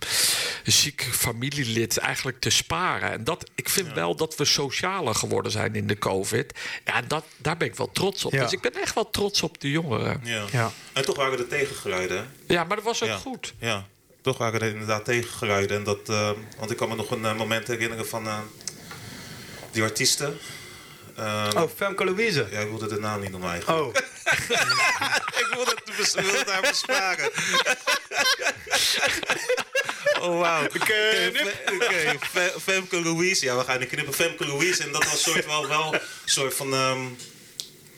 ziek 0.63 1.07
familielid 1.11 1.97
eigenlijk 1.97 2.39
te 2.39 2.49
sparen. 2.49 3.11
En 3.11 3.23
dat, 3.23 3.49
ik 3.55 3.69
vind 3.69 3.93
wel 3.93 4.15
dat 4.15 4.35
we 4.35 4.45
socialer 4.45 5.15
geworden 5.15 5.51
zijn 5.51 5.75
in 5.75 5.87
de 5.87 5.97
COVID. 5.97 6.59
Ja, 6.85 6.93
en 6.95 7.07
dat, 7.07 7.25
daar 7.37 7.57
ben 7.57 7.67
ik 7.67 7.75
wel 7.75 7.91
trots 7.91 8.25
op. 8.25 8.31
Ja. 8.31 8.43
Dus 8.43 8.51
ik 8.51 8.61
ben 8.61 8.73
echt 8.81 8.95
wel 8.95 9.09
trots 9.09 9.41
op 9.43 9.61
de 9.61 9.69
jongeren. 9.71 10.21
ja. 10.23 10.45
Ja. 10.51 10.71
En 10.93 11.05
toch 11.05 11.15
waren 11.15 11.37
er 11.39 11.47
tegengeluiden. 11.47 12.31
Ja, 12.47 12.63
maar 12.63 12.75
dat 12.75 12.85
was 12.85 13.03
ook 13.03 13.09
ja. 13.09 13.17
goed. 13.17 13.53
Ja, 13.59 13.87
toch 14.27 14.37
waren 14.37 14.61
er 14.61 14.67
inderdaad 14.69 15.05
tegengeluiden. 15.05 15.77
En 15.77 15.83
dat, 15.83 16.09
eh, 16.09 16.29
want 16.57 16.71
ik 16.71 16.77
kan 16.77 16.89
me 16.89 16.95
nog 16.95 17.11
een 17.11 17.25
eh, 17.25 17.35
moment 17.35 17.67
herinneren 17.67 18.07
van 18.07 18.27
eh, 18.27 18.39
die 19.71 19.83
artiesten. 19.83 20.39
Oh, 21.55 21.63
Femke 21.75 22.05
Louise. 22.05 22.47
Ja, 22.51 22.59
ik 22.59 22.69
wilde 22.69 22.87
de 22.87 22.99
naam 22.99 23.19
niet 23.21 23.31
noemen 23.31 23.49
eigenlijk. 23.51 23.79
Oh, 23.81 23.87
ik 25.41 25.47
wilde 25.53 25.75
het, 25.85 26.15
het 26.15 26.49
haar 26.49 26.61
besparen. 26.61 27.31
oh, 30.21 30.39
wauw. 30.39 30.63
Oké, 30.65 31.31
Fe- 31.33 32.17
Fe- 32.31 32.59
Femke 32.59 33.01
Louise. 33.01 33.45
Ja, 33.45 33.57
we 33.57 33.63
gaan 33.63 33.79
niet 33.79 33.89
knippen. 33.89 34.13
Femke 34.13 34.47
Louise. 34.47 34.83
En 34.83 34.91
dat 34.91 35.03
was 35.03 35.21
soort 35.23 35.45
wel, 35.45 35.67
wel 35.67 35.93
een 35.93 35.99
soort 36.25 36.53
van... 36.53 36.73
ehm, 36.73 37.05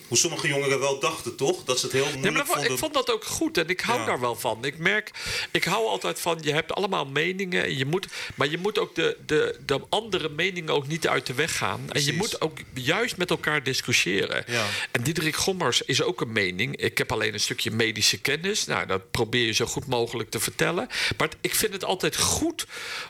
hoe 0.10 0.18
sommige 0.18 0.48
jongeren 0.48 0.80
wel 0.80 1.00
dachten, 1.00 1.36
toch? 1.36 1.64
Dat 1.64 1.80
ze 1.80 1.86
het 1.86 1.94
heel 1.94 2.04
Nee, 2.04 2.14
moeilijk 2.14 2.36
maar 2.36 2.46
dat- 2.46 2.54
vonden. 2.56 2.72
ik 2.74 2.80
vond 2.80 2.94
dat 2.94 3.12
ook 3.12 3.24
goed 3.26 3.58
en 3.58 3.68
ik 3.70 3.80
hou 3.82 4.00
Ja. 4.00 4.06
daar 4.06 4.20
wel 4.20 4.36
van. 4.36 4.66
Ik 4.66 4.78
merk, 4.78 5.12
ik 5.52 5.64
hou 5.64 5.86
altijd 5.88 6.20
van, 6.22 6.38
je 6.42 6.52
hebt 6.54 6.74
allemaal 6.74 7.06
meningen, 7.06 7.64
en 7.64 7.78
je 7.78 7.86
moet, 7.86 8.08
maar 8.36 8.48
je 8.50 8.58
moet 8.58 8.80
ook 8.80 8.96
de, 8.96 9.18
de, 9.26 9.60
de 9.66 9.82
andere 9.90 10.30
meningen 10.30 10.74
ook 10.74 10.88
niet 10.88 11.08
uit 11.08 11.26
de 11.26 11.34
weg 11.34 11.58
gaan. 11.58 11.86
En 11.92 12.06
je 12.06 12.14
moet 12.14 12.42
ook 12.42 12.58
juist 12.74 13.18
met 13.18 13.30
elkaar 13.30 13.64
discussiëren. 13.64 14.44
Ja. 14.48 14.66
En 14.92 15.04
Diederik 15.04 15.36
Gommers 15.36 15.82
is 15.82 16.02
ook 16.02 16.22
een 16.22 16.32
mening. 16.32 16.76
Ik 16.78 16.98
heb 16.98 17.12
alleen 17.12 17.34
een 17.34 17.40
stukje 17.40 17.72
medische 17.72 18.18
kennis. 18.18 18.66
Nou, 18.66 18.86
dat 18.86 19.12
probeer 19.12 19.46
je 19.46 19.52
zo 19.54 19.66
goed 19.66 19.88
mogelijk 19.88 20.30
te 20.30 20.40
vertellen. 20.40 20.88
Maar 21.18 21.30
ik 21.42 21.56
vind 21.56 21.74
het 21.74 21.84
altijd 21.84 22.18
goed 22.18 22.66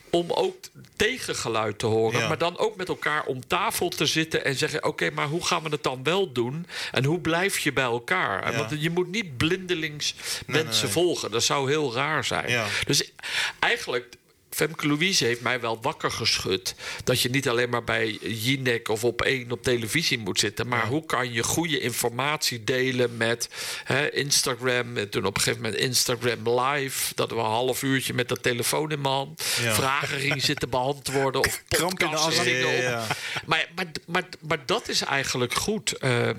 om 0.10 0.32
ook 0.32 0.56
tegengeluid 0.96 1.80
te 1.80 1.86
horen. 1.86 2.20
Ja. 2.20 2.28
Maar 2.28 2.38
dan 2.38 2.58
ook 2.58 2.76
met 2.76 2.88
elkaar 2.88 3.26
om 3.26 3.48
tafel 3.48 3.90
te 3.90 4.06
zitten 4.06 4.46
en 4.46 4.56
zeggen: 4.56 4.84
Oké, 4.84 5.10
maar 5.10 5.28
hoe 5.28 5.46
gaan 5.46 5.64
we 5.64 5.70
het 5.70 5.84
dan 5.84 6.04
wel 6.04 6.32
doen? 6.32 6.68
En 6.92 7.04
hoe 7.04 7.20
blijf 7.20 7.60
je 7.60 7.74
bij 7.74 7.84
elkaar? 7.84 8.52
Ja. 8.52 8.58
Want 8.58 8.82
je 8.82 8.90
moet 8.90 9.08
niet 9.08 9.38
blindelings 9.38 10.16
Nee, 10.46 10.64
mensen 10.64 10.84
nee. 10.84 10.94
volgen. 10.94 11.32
Dat 11.32 11.44
zou 11.44 11.70
heel 11.70 11.94
raar 11.94 12.24
zijn. 12.24 12.50
Ja. 12.50 12.66
Dus 12.86 13.12
eigenlijk. 13.60 14.18
Femke 14.50 14.88
Louise 14.88 15.26
heeft 15.26 15.42
mij 15.42 15.60
wel 15.60 15.80
wakker 15.82 16.12
geschud. 16.12 16.76
Dat 17.04 17.22
je 17.22 17.30
niet 17.30 17.50
alleen 17.50 17.70
maar 17.70 17.84
bij 17.84 18.18
Jinek 18.22 18.88
of 18.90 19.04
op 19.04 19.22
één 19.22 19.52
op 19.52 19.64
televisie 19.64 20.18
moet 20.18 20.40
zitten. 20.40 20.68
Maar 20.68 20.88
hoe 20.88 21.06
kan 21.06 21.34
je 21.34 21.44
goede 21.44 21.80
informatie 21.80 22.64
delen 22.64 23.18
met 23.18 23.50
hè, 23.84 24.12
Instagram. 24.12 24.98
En 24.98 25.10
Toen 25.10 25.26
op 25.26 25.36
een 25.36 25.42
gegeven 25.42 25.64
moment 25.64 25.82
Instagram 25.82 26.60
live. 26.60 27.12
Dat 27.16 27.30
we 27.30 27.36
een 27.36 27.42
half 27.42 27.84
uurtje 27.84 28.14
met 28.14 28.30
de 28.30 28.40
telefoon 28.40 28.92
in 28.92 29.02
mijn 29.02 29.14
hand. 29.14 29.44
Ja. 29.62 29.74
Vragen 29.74 30.20
gingen 30.20 30.42
zitten 30.52 30.70
beantwoorden. 30.70 31.44
Of 31.44 31.64
podcasts 31.68 32.40
gingen. 32.40 32.72
Ja, 32.72 32.82
ja. 32.82 33.08
Maar, 33.46 33.70
maar, 33.76 33.86
maar, 34.06 34.24
maar 34.40 34.66
dat 34.66 34.90
is 34.90 35.02
eigenlijk 35.02 35.54
goed. 35.54 35.92
Ehm 35.92 36.38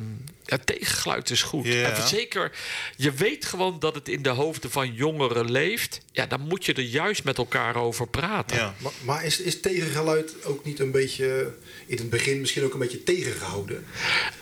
het 0.50 0.66
tegengeluid 0.66 1.30
is 1.30 1.42
goed. 1.42 1.66
En 1.66 2.08
zeker, 2.08 2.52
je 2.96 3.12
weet 3.12 3.44
gewoon 3.44 3.78
dat 3.78 3.94
het 3.94 4.08
in 4.08 4.22
de 4.22 4.28
hoofden 4.28 4.70
van 4.70 4.94
jongeren 4.94 5.50
leeft. 5.50 6.00
Ja, 6.12 6.26
dan 6.26 6.40
moet 6.40 6.64
je 6.64 6.72
er 6.72 6.82
juist 6.82 7.24
met 7.24 7.38
elkaar 7.38 7.76
over 7.76 8.08
praten. 8.08 8.56
Ja. 8.56 8.74
Maar, 8.78 8.92
maar 9.04 9.24
is, 9.24 9.40
is 9.40 9.60
tegengeluid 9.60 10.44
ook 10.44 10.64
niet 10.64 10.78
een 10.78 10.90
beetje 10.90 11.52
in 11.86 11.96
het 11.96 12.10
begin 12.10 12.40
misschien 12.40 12.64
ook 12.64 12.72
een 12.72 12.78
beetje 12.78 13.02
tegengehouden? 13.02 13.84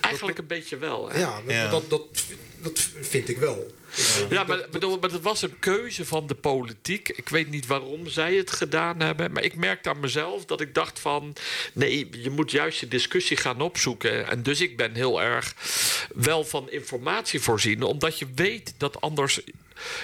Eigenlijk 0.01 0.39
een 0.39 0.47
beetje 0.47 0.77
wel. 0.77 1.11
Hè? 1.11 1.19
Ja, 1.19 1.41
dat, 1.45 1.55
Ja. 1.55 1.69
Dat, 1.71 1.91
dat, 1.91 2.03
dat 2.63 2.89
vind 3.01 3.29
ik 3.29 3.39
wel. 3.39 3.77
Ja, 4.31 4.45
maar, 4.45 4.67
bedoel, 4.71 4.99
maar 4.99 5.11
het 5.11 5.23
was 5.23 5.43
een 5.43 5.59
keuze 5.59 6.05
van 6.05 6.27
de 6.27 6.35
politiek. 6.35 7.09
Ik 7.09 7.29
weet 7.29 7.51
niet 7.51 7.67
waarom 7.67 8.09
zij 8.09 8.35
het 8.35 8.51
gedaan 8.51 9.01
hebben. 9.01 9.33
Maar 9.33 9.43
ik 9.43 9.55
merkte 9.55 9.89
aan 9.89 10.01
mezelf 10.01 10.45
dat 10.45 10.61
ik 10.61 10.75
dacht 10.75 10.99
van... 10.99 11.37
nee, 11.73 12.09
je 12.23 12.31
moet 12.31 12.51
juist 12.51 12.81
je 12.81 12.89
discussie 12.89 13.37
gaan 13.37 13.61
opzoeken. 13.61 14.29
En 14.29 14.43
dus 14.43 14.61
ik 14.61 14.77
ben 14.77 14.95
heel 14.95 15.23
erg 15.23 15.55
wel 16.15 16.45
van 16.45 16.71
informatie 16.71 17.41
voorzien. 17.41 17.83
Omdat 17.83 18.19
je 18.19 18.27
weet 18.35 18.75
dat 18.77 19.01
anders 19.01 19.41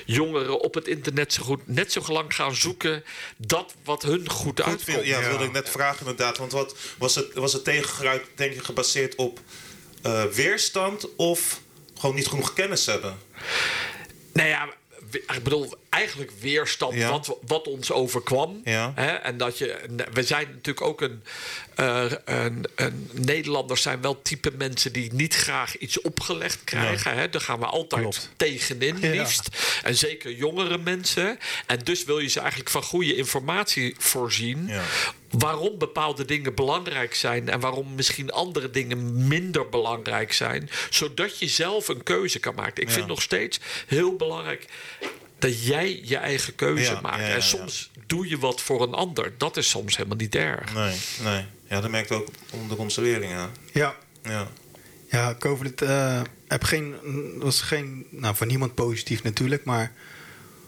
jongeren 0.05 0.61
op 0.61 0.75
het 0.75 0.89
internet 0.89 1.33
zo 1.33 1.43
goed, 1.43 1.61
net 1.65 1.93
zo 1.93 2.03
lang 2.07 2.35
gaan 2.35 2.55
zoeken... 2.55 3.05
dat 3.37 3.75
wat 3.85 4.03
hun 4.03 4.31
goed 4.31 4.43
Goed 4.45 4.63
uitkomt. 4.63 5.07
ja, 5.07 5.21
dat 5.21 5.29
wilde 5.29 5.45
ik 5.45 5.53
net 5.53 5.69
vragen 5.69 5.99
inderdaad. 6.01 6.39
Want 6.39 6.53
wat 6.53 6.77
was 6.99 7.15
het, 7.15 7.35
was 7.35 7.53
het 7.53 7.65
tegengeluid, 7.65 8.27
denk 8.35 8.55
je, 8.55 8.65
gebaseerd 8.65 9.15
op 9.15 9.41
eh, 10.03 10.25
weerstand 10.25 11.17
of 11.17 11.61
gewoon 12.05 12.19
niet 12.19 12.29
genoeg 12.29 12.53
kennis 12.53 12.87
hebben? 12.87 13.19
Nou 14.33 14.49
ja, 14.49 14.69
ik 15.11 15.43
bedoel, 15.43 15.75
eigenlijk 15.91 16.31
weerstand 16.41 16.95
Ja. 16.95 17.11
wat, 17.11 17.37
wat 17.47 17.67
ons 17.67 17.93
overkwam. 17.93 18.61
Ja. 18.65 18.93
Hè? 18.95 19.07
En 19.11 19.37
dat 19.37 19.59
je, 19.59 19.81
we 20.13 20.23
zijn 20.23 20.47
natuurlijk 20.49 20.87
ook 20.87 21.01
een, 21.01 21.23
eh, 21.75 22.05
een, 22.25 22.65
een. 22.75 23.11
Nederlanders 23.13 23.83
zijn 23.83 24.01
wel 24.01 24.23
type 24.23 24.51
mensen 24.57 24.93
die 24.93 25.13
niet 25.13 25.35
graag 25.35 25.77
iets 25.79 26.01
opgelegd 26.01 26.65
krijgen. 26.65 27.15
Hè? 27.15 27.29
Daar 27.29 27.41
gaan 27.41 27.59
we 27.59 27.67
altijd 27.67 28.01
Klopt. 28.03 28.31
tegenin, 28.37 28.97
Ja. 29.01 29.11
liefst. 29.11 29.49
En 29.83 29.95
zeker 29.97 30.33
jongere 30.33 30.79
mensen. 30.79 31.39
En 31.67 31.79
dus 31.79 32.05
wil 32.05 32.19
je 32.19 32.29
ze 32.29 32.41
eigenlijk 32.41 32.71
van 32.71 32.83
goede 32.83 33.17
informatie 33.17 33.95
voorzien. 33.99 34.71
Waarom 35.39 35.79
bepaalde 35.79 36.25
dingen 36.25 36.55
belangrijk 36.55 37.15
zijn 37.15 37.49
en 37.49 37.61
waarom 37.61 37.95
misschien 37.95 38.31
andere 38.31 38.71
dingen 38.71 39.27
minder 39.29 39.69
belangrijk 39.69 40.33
zijn, 40.33 40.71
zodat 40.91 41.39
je 41.39 41.49
zelf 41.49 41.89
een 41.89 42.03
keuze 42.03 42.39
kan 42.39 42.55
maken. 42.55 42.83
Ik 42.83 42.89
Ja. 42.89 42.95
vind 42.95 43.07
nog 43.07 43.23
steeds 43.23 43.61
heel 43.87 44.17
belangrijk 44.17 44.67
dat 45.39 45.65
jij 45.65 46.01
je 46.05 46.17
eigen 46.17 46.55
keuze 46.55 46.93
Ja, 46.93 47.01
maakt. 47.01 47.21
ja, 47.21 47.27
ja, 47.29 47.35
en 47.35 47.43
soms 47.43 47.91
doe 48.07 48.29
je 48.29 48.39
wat 48.39 48.61
voor 48.61 48.83
een 48.83 48.95
ander. 48.95 49.33
Dat 49.39 49.57
is 49.57 49.69
soms 49.69 49.97
helemaal 49.97 50.17
niet 50.19 50.35
erg. 50.35 50.75
Nee, 50.75 50.97
nee. 51.23 51.45
Ja, 51.69 51.81
dat 51.81 51.91
merkt 51.91 52.11
ook 52.11 52.29
onder 52.51 52.79
onze 52.79 53.01
leerlingen. 53.01 53.51
Ja, 53.73 53.97
Ja. 54.23 54.51
ja 55.11 55.35
COVID 55.39 55.83
eh, 55.83 56.23
heb 56.49 56.63
geen, 56.65 56.95
was 57.39 57.61
geen, 57.61 58.07
nou 58.11 58.37
voor 58.37 58.47
niemand 58.47 58.75
positief 58.75 59.23
natuurlijk, 59.23 59.65
maar 59.65 59.93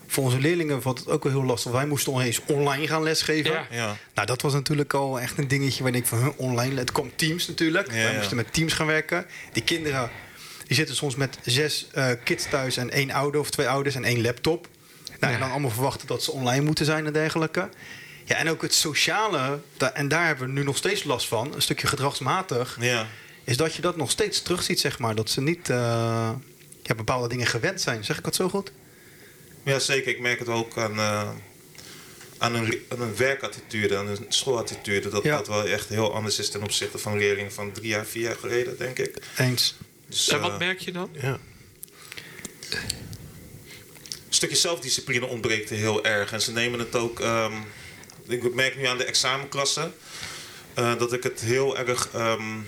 voor 0.06 0.24
onze 0.24 0.38
leerlingen 0.38 0.82
valt 0.82 0.98
het 0.98 1.08
ook 1.08 1.22
wel 1.22 1.32
heel 1.32 1.44
lastig. 1.44 1.72
Wij 1.72 1.86
moesten 1.86 2.12
nog 2.12 2.22
eens 2.22 2.40
online 2.46 2.86
gaan 2.86 3.02
lesgeven. 3.02 3.50
Ja. 3.52 3.66
Ja. 3.70 3.96
Nou, 4.14 4.26
dat 4.26 4.42
was 4.42 4.52
natuurlijk 4.52 4.92
al 4.94 5.20
echt 5.20 5.38
een 5.38 5.48
dingetje 5.48 5.82
waar 5.82 5.94
ik 5.94 6.06
van 6.06 6.18
huh, 6.18 6.28
online. 6.36 6.78
Het 6.78 6.92
kwam 6.92 7.10
Teams 7.16 7.48
natuurlijk. 7.48 7.86
Ja, 7.86 7.92
Wij 7.92 8.10
ja. 8.10 8.16
moesten 8.16 8.36
met 8.36 8.52
Teams 8.52 8.72
gaan 8.72 8.86
werken. 8.86 9.26
Die 9.52 9.62
kinderen 9.62 10.10
die 10.66 10.76
zitten 10.76 10.96
soms 10.96 11.14
met 11.14 11.38
zes 11.44 11.86
eh, 11.92 12.10
kids 12.24 12.48
thuis 12.48 12.76
en 12.76 12.90
één 12.90 13.10
ouder 13.10 13.40
of 13.40 13.50
twee 13.50 13.68
ouders 13.68 13.94
en 13.94 14.04
één 14.04 14.20
laptop. 14.22 14.68
Nou, 15.20 15.32
En 15.34 15.40
dan 15.40 15.50
allemaal 15.50 15.70
verwachten 15.70 16.06
dat 16.06 16.22
ze 16.22 16.30
online 16.32 16.64
moeten 16.64 16.84
zijn 16.84 17.06
en 17.06 17.12
dergelijke. 17.12 17.68
Ja, 18.24 18.36
en 18.36 18.48
ook 18.50 18.62
het 18.62 18.74
sociale, 18.74 19.58
en 19.94 20.08
daar 20.08 20.26
hebben 20.26 20.46
we 20.46 20.52
nu 20.52 20.62
nog 20.62 20.76
steeds 20.76 21.04
last 21.04 21.28
van, 21.28 21.54
een 21.54 21.62
stukje 21.62 21.86
gedragsmatig, 21.86 22.76
Ja. 22.80 23.06
is 23.44 23.56
dat 23.56 23.74
je 23.74 23.82
dat 23.82 23.96
nog 23.96 24.10
steeds 24.10 24.42
terugziet, 24.42 24.80
zeg 24.80 24.98
maar. 24.98 25.14
Dat 25.14 25.30
ze 25.30 25.40
niet 25.40 25.70
eh, 25.70 26.30
ja, 26.82 26.94
bepaalde 26.96 27.28
dingen 27.28 27.46
gewend 27.46 27.80
zijn. 27.80 28.04
Zeg 28.04 28.18
ik 28.18 28.24
dat 28.24 28.34
zo 28.34 28.48
goed? 28.48 28.72
Ja, 29.66 29.78
zeker. 29.78 30.10
Ik 30.10 30.20
merk 30.20 30.38
het 30.38 30.48
ook 30.48 30.76
aan, 30.78 30.98
eh, 30.98 31.30
aan, 32.38 32.54
een, 32.54 32.82
aan 32.88 33.00
een 33.00 33.16
werkattitude, 33.16 33.96
aan 33.96 34.08
een 34.08 34.24
schoolattitude. 34.28 35.08
Dat 35.08 35.22
Ja. 35.22 35.36
dat 35.36 35.46
wel 35.48 35.64
echt 35.66 35.88
heel 35.88 36.14
anders 36.14 36.38
is 36.38 36.50
ten 36.50 36.62
opzichte 36.62 36.98
van 36.98 37.18
leerlingen 37.18 37.52
van 37.52 37.72
drie 37.72 37.88
jaar, 37.88 38.06
vier 38.06 38.22
jaar 38.22 38.36
geleden, 38.36 38.78
denk 38.78 38.98
ik. 38.98 39.16
Eens. 39.36 39.74
Dus, 40.08 40.28
En 40.28 40.36
eh, 40.36 40.42
wat 40.42 40.58
merk 40.58 40.78
je 40.80 40.92
dan? 40.92 41.10
Ja. 41.20 41.38
een 44.28 44.42
stukje 44.42 44.56
zelfdiscipline 44.56 45.26
ontbreekt 45.26 45.70
er 45.70 45.76
heel 45.76 46.04
erg. 46.04 46.32
En 46.32 46.40
ze 46.42 46.52
nemen 46.52 46.78
het 46.78 46.94
ook. 46.96 47.20
ehm, 47.20 47.52
ik 48.28 48.54
merk 48.54 48.76
nu 48.76 48.84
aan 48.86 48.98
de 48.98 49.04
examenklassen 49.04 49.94
eh, 50.74 50.98
dat 50.98 51.12
ik 51.12 51.22
het 51.22 51.40
heel 51.40 51.78
erg 51.78 52.08
ehm, 52.12 52.58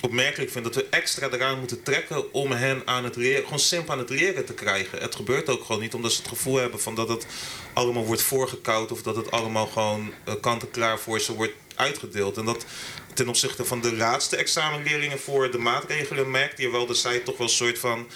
opmerkelijk 0.00 0.50
vind 0.50 0.64
dat 0.64 0.74
we 0.74 0.86
extra 0.90 1.28
eraan 1.30 1.58
moeten 1.58 1.82
trekken 1.82 2.32
om 2.32 2.52
hen 2.52 2.82
aan 2.84 3.04
het 3.04 3.14
gewoon 3.16 3.58
simpel 3.58 3.92
aan 3.92 3.98
het 3.98 4.10
leren 4.10 4.44
te 4.44 4.54
krijgen. 4.54 4.98
Het 4.98 5.14
gebeurt 5.14 5.48
ook 5.48 5.64
gewoon 5.64 5.80
niet 5.80 5.94
omdat 5.94 6.12
ze 6.12 6.18
het 6.18 6.28
gevoel 6.28 6.56
hebben 6.56 6.80
van 6.80 6.94
dat 6.94 7.08
het 7.08 7.26
allemaal 7.72 8.04
wordt 8.04 8.22
voorgekoud 8.22 8.92
of 8.92 9.02
dat 9.02 9.16
het 9.16 9.30
allemaal 9.30 9.66
gewoon 9.66 10.12
eh, 10.24 10.34
kant-en-klaar 10.40 10.98
voor 10.98 11.20
ze 11.20 11.34
wordt 11.34 11.52
uitgedeeld. 11.74 12.36
En 12.36 12.44
dat 12.44 12.64
ten 13.14 13.28
opzichte 13.28 13.64
van 13.64 13.80
de 13.80 13.96
laatste 13.96 14.36
examenleerlingen 14.36 15.18
voor 15.18 15.50
de 15.50 15.58
maatregelen 15.58 16.30
merkte 16.30 16.62
je 16.62 16.70
wel 16.70 16.86
dat 16.86 16.96
zij 16.96 17.18
toch 17.18 17.36
wel 17.36 17.46
een 17.46 17.52
soort 17.52 17.78
van 17.78 18.06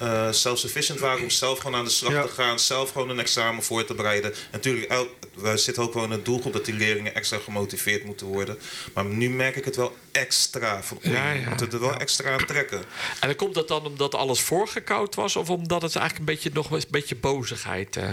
eh 0.00 0.32
self-sufficient 0.32 1.00
waren 1.00 1.22
om 1.22 1.30
zelf 1.30 1.58
gewoon 1.58 1.78
aan 1.78 1.84
de 1.84 1.90
slag 1.90 2.12
Ja. 2.12 2.22
te 2.22 2.28
gaan, 2.32 2.58
zelf 2.58 2.90
gewoon 2.90 3.10
een 3.10 3.20
examen 3.20 3.62
voor 3.62 3.84
te 3.84 3.94
bereiden. 3.94 4.32
En 4.32 4.38
natuurlijk, 4.52 4.90
el- 4.90 5.08
we 5.34 5.56
zitten 5.56 5.82
ook 5.82 5.94
wel 5.94 6.04
in 6.04 6.10
het 6.10 6.24
doelgroep 6.24 6.52
dat 6.52 6.64
die 6.64 6.74
leerlingen 6.74 7.14
extra 7.14 7.38
gemotiveerd 7.38 8.04
moeten 8.04 8.26
worden. 8.26 8.58
Maar 8.94 9.04
nu 9.04 9.30
merk 9.30 9.56
ik 9.56 9.64
het 9.64 9.76
wel 9.76 9.96
extra. 10.12 10.80
Oei, 11.06 11.14
Ja, 11.14 11.48
moeten 11.48 11.72
er 11.72 11.80
wel 11.80 11.94
extra 11.96 12.32
aan 12.32 12.44
trekken. 12.46 12.78
En 13.20 13.28
dan 13.28 13.34
komt 13.34 13.54
dat 13.54 13.68
dan 13.68 13.86
omdat 13.86 14.14
alles 14.14 14.40
voorgekoud 14.40 15.14
was, 15.14 15.36
of 15.36 15.50
omdat 15.50 15.82
het 15.82 15.96
eigenlijk 15.96 16.18
een 16.28 16.34
beetje 16.34 16.50
nog 16.54 16.70
een 16.70 16.82
beetje 16.90 17.16
bozigheid. 17.16 17.96
eh 17.96 18.10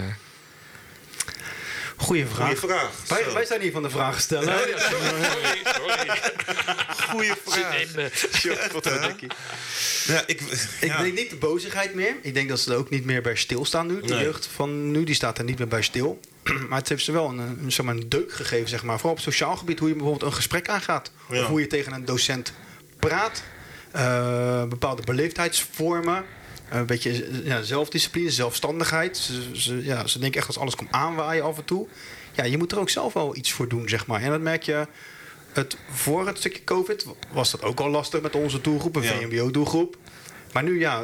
Goeie 1.96 2.26
vraag. 2.26 2.58
Goeie 2.58 2.74
vraag. 3.06 3.32
Wij, 3.32 3.44
zijn 3.44 3.60
hier 3.60 3.72
van 3.72 3.82
de 3.82 3.90
vragen 3.90 4.20
stellen. 4.20 4.48
Ja, 4.68 4.78
sorry, 4.78 5.60
sorry. 5.64 6.20
Goeie 7.10 7.26
Zit 7.28 7.38
vraag. 7.44 7.80
in, 7.80 7.88
eh, 7.98 9.28
Ja, 10.06 10.22
ik, 10.26 10.40
Ik 10.80 10.96
denk 10.98 11.14
niet 11.14 11.30
de 11.30 11.36
bozigheid 11.36 11.94
meer. 11.94 12.14
Ik 12.22 12.34
denk 12.34 12.48
dat 12.48 12.60
ze 12.60 12.72
er 12.72 12.76
ook 12.78 12.90
niet 12.90 13.04
meer 13.04 13.22
bij 13.22 13.36
stilstaan 13.36 13.86
nu. 13.86 14.00
De 14.00 14.14
Nee. 14.14 14.22
jeugd 14.24 14.48
van 14.54 14.90
nu 14.90 15.04
die 15.04 15.14
staat 15.14 15.38
er 15.38 15.44
niet 15.44 15.58
meer 15.58 15.68
bij 15.68 15.82
stil. 15.82 16.20
Maar 16.68 16.78
het 16.78 16.88
heeft 16.88 17.04
ze 17.04 17.12
wel 17.12 17.28
een, 17.28 17.38
een, 17.38 17.72
zeg 17.72 17.84
maar, 17.86 17.94
een 17.94 18.08
deuk 18.08 18.32
gegeven, 18.32 18.68
zeg 18.68 18.82
maar. 18.82 18.96
Vooral 18.96 19.12
op 19.16 19.20
sociaal 19.20 19.56
gebied, 19.56 19.78
hoe 19.78 19.88
je 19.88 19.94
bijvoorbeeld 19.94 20.30
een 20.30 20.36
gesprek 20.36 20.68
aangaat. 20.68 21.10
Ja. 21.28 21.40
Of 21.40 21.46
hoe 21.46 21.60
je 21.60 21.66
tegen 21.66 21.92
een 21.92 22.04
docent 22.04 22.52
praat. 22.98 23.42
Eh, 23.92 24.64
bepaalde 24.64 25.02
beleefdheidsvormen. 25.02 26.24
Een 26.70 26.86
beetje 26.86 27.10
eh, 27.24 27.46
ja, 27.46 27.62
zelfdiscipline, 27.62 28.30
zelfstandigheid. 28.30 29.16
Ze, 29.16 29.42
ze, 29.52 29.84
ja, 29.84 30.06
ze 30.06 30.18
denken 30.18 30.38
echt 30.38 30.46
als 30.48 30.58
alles 30.58 30.76
komt 30.76 30.92
aanwaaien 30.92 31.44
af 31.44 31.56
en 31.58 31.64
toe. 31.64 31.86
Ja, 32.32 32.44
je 32.44 32.58
moet 32.58 32.72
er 32.72 32.78
ook 32.78 32.90
zelf 32.90 33.12
wel 33.12 33.36
iets 33.36 33.52
voor 33.52 33.68
doen, 33.68 33.88
zeg 33.88 34.06
maar. 34.06 34.22
En 34.22 34.30
dat 34.30 34.40
merk 34.40 34.62
je... 34.62 34.86
Het, 35.52 35.76
voor 35.90 36.26
het 36.26 36.38
stukje 36.38 36.64
COVID 36.64 37.06
was 37.32 37.50
dat 37.50 37.62
ook 37.62 37.80
al 37.80 37.88
lastig 37.88 38.20
met 38.20 38.34
onze 38.34 38.60
doelgroep, 38.60 38.96
een 38.96 39.02
Ja. 39.02 39.12
VMBO-doelgroep. 39.12 39.96
Maar 40.52 40.62
nu 40.62 40.78
ja, 40.78 41.02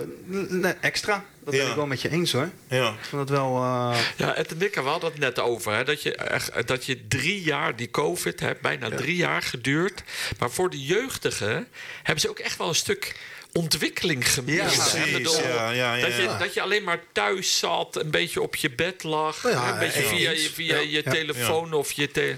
extra. 0.80 1.24
Dat 1.44 1.54
ben 1.54 1.64
Ja. 1.64 1.68
ik 1.70 1.74
wel 1.76 1.86
met 1.86 2.02
je 2.02 2.08
eens 2.10 2.32
hoor. 2.32 2.50
Ja. 2.68 2.88
Ik 2.88 3.04
vond 3.08 3.20
het 3.20 3.30
wel. 3.38 3.56
eh, 3.56 3.98
Ja, 4.16 4.34
Ed 4.34 4.52
en 4.52 4.62
ik, 4.62 4.74
we 4.74 4.80
hadden 4.80 5.10
het 5.10 5.18
net 5.18 5.38
over. 5.38 5.72
Hè, 5.74 5.84
dat, 5.84 6.02
je, 6.02 6.14
echt- 6.14 6.66
dat 6.68 6.84
je 6.84 7.06
drie 7.08 7.42
jaar, 7.42 7.76
die 7.76 7.90
COVID, 7.90 8.40
hebt 8.40 8.60
bijna 8.60 8.88
drie 8.90 9.16
jaar 9.16 9.42
geduurd. 9.42 10.02
Maar 10.38 10.50
voor 10.50 10.70
de 10.70 10.82
jeugdigen 10.84 11.68
hebben 12.02 12.20
ze 12.20 12.28
ook 12.30 12.38
echt 12.38 12.58
wel 12.58 12.68
een 12.68 12.74
stuk 12.74 13.16
ontwikkeling 13.52 14.32
gemist. 14.32 14.92
Ja, 14.94 15.04
bedoel, 15.12 15.32
dat, 15.32 16.16
je, 16.16 16.36
dat 16.38 16.54
je 16.54 16.60
alleen 16.60 16.84
maar 16.84 17.02
thuis 17.12 17.58
zat, 17.58 17.96
een 17.96 18.10
beetje 18.10 18.42
op 18.42 18.56
je 18.56 18.70
bed 18.70 19.02
lag. 19.02 19.42
Nou 19.42 19.72
een 19.72 19.78
beetje 19.78 20.02
via, 20.02 20.30
je, 20.30 20.50
via 20.52 20.78
je 20.78 21.02
telefoon 21.02 21.72
of 21.72 21.92
je 21.92 22.10
te-. 22.10 22.36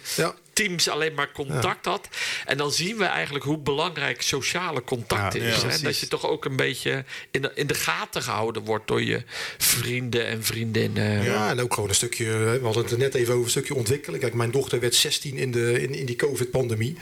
Teams 0.52 0.88
alleen 0.88 1.14
maar 1.14 1.32
contact 1.32 1.84
had. 1.84 2.08
En 2.46 2.56
dan 2.56 2.72
zien 2.72 2.96
we 2.96 3.04
eigenlijk 3.04 3.44
hoe 3.44 3.58
belangrijk 3.58 4.22
sociale 4.22 4.84
contact 4.84 5.34
is. 5.34 5.58
precies. 5.58 5.80
Dat 5.80 5.98
je 5.98 6.08
toch 6.08 6.26
ook 6.26 6.44
een 6.44 6.56
beetje 6.56 7.04
in 7.30 7.42
de, 7.42 7.52
in 7.54 7.66
de 7.66 7.74
gaten 7.74 8.22
gehouden 8.22 8.64
wordt 8.64 8.88
door 8.88 9.02
je 9.02 9.22
vrienden 9.58 10.26
en 10.26 10.44
vriendinnen. 10.44 11.22
Ja, 11.22 11.50
en 11.50 11.60
ook 11.60 11.74
gewoon 11.74 11.88
een 11.88 11.94
stukje, 11.94 12.24
we 12.24 12.60
hadden 12.62 12.84
het 12.84 12.98
net 12.98 13.14
even 13.14 13.32
over 13.32 13.44
een 13.44 13.50
stukje 13.50 13.74
ontwikkelen. 13.74 14.20
Kijk, 14.20 14.34
mijn 14.34 14.50
dochter 14.50 14.80
werd 14.80 14.94
16 14.94 15.36
in, 15.36 15.50
de, 15.50 15.82
in, 15.82 15.94
in 15.94 16.06
die 16.06 16.16
COVID-pandemie. 16.16 16.96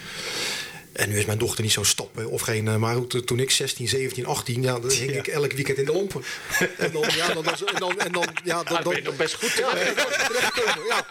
En 1.00 1.08
nu 1.08 1.18
is 1.18 1.24
mijn 1.24 1.38
dochter 1.38 1.62
niet 1.62 1.72
zo'n 1.72 1.84
stappen 1.84 2.26
of 2.30 2.40
geen. 2.40 2.68
eh, 2.68 2.76
Maar 2.76 2.94
goed, 2.94 3.26
toen 3.26 3.40
ik 3.40 3.50
16, 3.50 3.88
17, 3.88 4.26
18, 4.26 4.62
ja, 4.62 4.78
dan 4.78 4.90
hing 4.90 5.12
Ja. 5.12 5.18
ik 5.18 5.26
elk 5.26 5.52
weekend 5.52 5.78
in 5.78 5.84
de 5.84 5.92
lampen. 5.92 6.22
En 6.78 6.92
dan, 6.92 7.04
ja, 7.16 7.32
dan, 7.32 7.44
dan, 7.44 7.54
en 7.68 7.78
dan, 7.78 7.98
en 8.00 8.12
dan, 8.12 8.26
ja, 8.44 8.56
Ah, 8.58 8.68
dan, 8.68 8.82
ben 8.82 8.92
dan, 8.94 9.02
nog 9.02 9.16
best 9.16 9.34
goed 9.34 9.52
ja, 9.52 9.76
ja. 10.88 11.06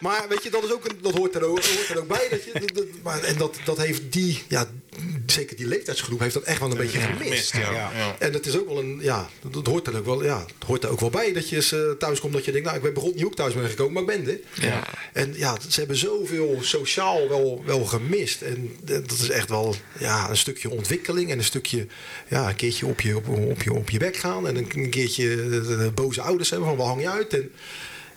Maar 0.00 0.26
weet 0.28 0.42
je, 0.42 0.50
dat, 0.50 0.64
is 0.64 0.72
ook 0.72 0.84
een, 0.84 0.98
dat 1.02 1.14
hoort, 1.14 1.34
er 1.34 1.44
ook, 1.44 1.64
hoort 1.64 1.88
er 1.88 1.98
ook 1.98 2.08
bij. 2.08 2.26
Dat 2.30 2.44
je, 2.44 2.50
dat- 2.52 2.74
dat- 2.74 2.84
maar, 3.02 3.22
en 3.22 3.36
dat, 3.36 3.56
dat 3.64 3.76
heeft 3.78 4.02
die, 4.12 4.42
ja, 4.48 4.70
zeker 5.26 5.56
die 5.56 5.66
leeftijdsgroep, 5.66 6.20
heeft 6.20 6.34
dat 6.34 6.42
echt 6.42 6.60
wel 6.60 6.70
een 6.70 6.76
beetje 6.76 6.98
gemist. 7.00 7.52
Ja. 7.52 7.60
Ja. 7.72 7.90
ja. 7.96 8.16
En 8.18 8.32
het 8.32 8.46
is 8.46 8.58
ook 8.58 8.66
wel 8.68 8.78
een, 8.78 8.98
ja, 9.02 9.28
dat, 9.42 9.52
dat 9.54 9.66
hoort 9.66 9.86
er 9.86 9.96
ook 9.96 10.04
wel, 10.04 10.24
ja, 10.24 10.38
het 10.40 10.66
hoort 10.66 10.84
er 10.84 10.90
ook 10.90 11.00
wel 11.00 11.10
bij 11.10 11.32
dat 11.32 11.48
je 11.48 11.56
eens 11.56 11.72
eh, 11.72 11.80
thuis 11.98 12.20
komt 12.20 12.32
dat 12.32 12.44
je 12.44 12.50
denkt, 12.52 12.66
nou, 12.66 12.76
ik 12.78 12.84
ben 12.84 12.94
begon 12.94 13.12
niet 13.14 13.24
ook 13.24 13.34
thuis 13.36 13.54
ben 13.54 13.68
gekomen, 13.68 14.04
maar 14.04 14.14
ik 14.14 14.24
ben 14.24 14.34
er. 14.34 14.40
Ja. 14.66 14.86
En 15.12 15.32
ja, 15.36 15.56
ze 15.68 15.78
hebben 15.78 15.96
zoveel 15.96 16.58
sociaal 16.60 17.28
wel, 17.28 17.62
wel 17.66 17.84
gemist. 17.84 18.42
En 18.42 18.76
dat 18.84 19.10
is 19.20 19.28
echt 19.28 19.48
wel 19.48 19.74
ja, 19.98 20.30
een 20.30 20.36
stukje 20.36 20.70
ontwikkeling 20.70 21.30
en 21.30 21.38
een 21.38 21.44
stukje, 21.44 21.86
ja, 22.28 22.48
een 22.48 22.56
keertje 22.56 22.86
op 22.86 23.00
je, 23.00 23.16
op, 23.16 23.28
op 23.28 23.62
je, 23.62 23.72
op 23.72 23.90
je 23.90 23.98
bek 23.98 24.16
gaan 24.16 24.46
en 24.48 24.56
een, 24.56 24.66
een 24.74 24.90
keertje 24.90 25.36
de, 25.36 25.60
de 25.76 25.90
boze 25.94 26.20
ouders 26.20 26.50
hebben 26.50 26.68
van, 26.68 26.76
waar 26.76 26.86
hang 26.86 27.00
je 27.00 27.10
uit? 27.10 27.32
En, 27.34 27.50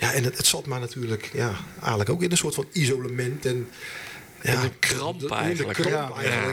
ja, 0.03 0.13
en 0.13 0.23
het, 0.23 0.37
het 0.37 0.45
zat 0.45 0.65
maar 0.65 0.79
natuurlijk, 0.79 1.29
ja, 1.33 1.53
eigenlijk 1.79 2.09
ook 2.09 2.23
in 2.23 2.31
een 2.31 2.37
soort 2.37 2.55
van 2.55 2.67
isolement 2.71 3.45
en 3.45 3.69
in 4.41 4.53
een 4.53 4.79
kramp 4.79 5.19
de- 5.19 5.29
eigenlijk. 5.29 5.79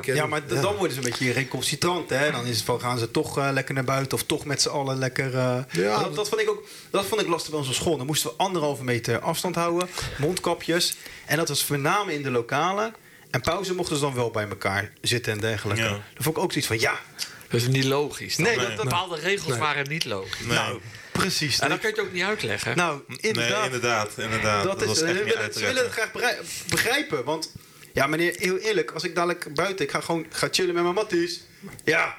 Ja. 0.06 0.14
Ja, 0.14 0.26
maar 0.26 0.46
dan 0.46 0.74
worden 0.76 0.92
ze 0.92 0.96
een 0.98 1.10
beetje 1.10 1.32
recalcitrant. 1.32 2.10
Hè? 2.10 2.30
Dan 2.30 2.46
is 2.46 2.56
het 2.56 2.64
van, 2.64 2.80
gaan 2.80 2.98
ze 2.98 3.10
toch 3.10 3.38
eh, 3.38 3.48
lekker 3.52 3.74
naar 3.74 3.84
buiten 3.84 4.18
of 4.18 4.24
toch 4.24 4.44
met 4.44 4.62
z'n 4.62 4.68
allen 4.68 4.98
lekker... 4.98 5.34
eh, 5.38 5.56
Ja. 5.70 5.98
dat, 5.98 6.14
dat, 6.14 6.28
vond 6.28 6.40
ik 6.40 6.50
ook, 6.50 6.64
dat 6.90 7.04
vond 7.06 7.20
ik 7.20 7.26
lastig 7.26 7.50
bij 7.50 7.58
onze 7.58 7.74
school. 7.74 7.96
Dan 7.96 8.06
moesten 8.06 8.30
we 8.30 8.36
anderhalve 8.36 8.84
meter 8.84 9.18
afstand 9.20 9.54
houden, 9.54 9.88
mondkapjes. 10.18 10.96
En 11.26 11.36
dat 11.36 11.48
was 11.48 11.68
name 11.68 12.14
in 12.14 12.22
de 12.22 12.30
lokalen. 12.30 12.94
En 13.30 13.40
pauze 13.40 13.74
mochten 13.74 13.96
ze 13.96 14.02
dan 14.02 14.14
wel 14.14 14.30
bij 14.30 14.48
elkaar 14.48 14.92
zitten 15.00 15.32
en 15.32 15.38
dergelijke. 15.38 15.82
Ja. 15.82 15.88
Dan 15.88 16.00
vond 16.16 16.36
ik 16.36 16.42
ook 16.42 16.50
zoiets 16.52 16.68
van, 16.68 16.80
ja, 16.80 17.00
Dat 17.48 17.60
is 17.60 17.66
niet 17.68 17.84
logisch. 17.84 18.36
dan. 18.36 18.44
Nee, 18.46 18.56
dat- 18.56 18.66
dat- 18.66 18.84
Bepaalde 18.84 19.16
regels 19.16 19.48
Nee. 19.50 19.58
waren 19.58 19.88
niet 19.88 20.04
logisch. 20.04 20.40
Nee. 20.46 20.56
nou, 20.56 20.80
precies. 21.12 21.58
En 21.58 21.68
dan 21.68 21.78
kun 21.78 21.88
je 21.88 21.94
het 21.94 22.04
ook 22.04 22.12
niet 22.12 22.22
uitleggen. 22.22 22.76
nou, 22.76 23.00
inderdaad. 23.06 23.56
Nee, 23.56 23.64
inderdaad, 23.64 24.12
inderdaad. 24.16 24.64
Dat, 24.64 24.82
is, 24.82 25.00
echt 25.00 25.24
niet 25.24 25.34
te 25.34 25.58
ze 25.58 25.66
willen 25.66 25.82
het 25.82 25.92
graag 25.92 26.12
begrij- 26.12 26.38
begrijpen. 26.68 27.24
Want, 27.24 27.52
ja, 27.92 28.06
meneer, 28.06 28.34
heel 28.38 28.56
eerlijk, 28.56 28.90
als 28.90 29.04
ik 29.04 29.14
dadelijk 29.14 29.54
buiten, 29.54 29.84
ik 29.84 29.90
ga 29.90 30.00
gewoon 30.00 30.26
ga 30.30 30.48
chillen 30.50 30.74
met 30.74 30.82
mijn 30.82 30.94
matties. 30.94 31.40
Ja, 31.84 32.16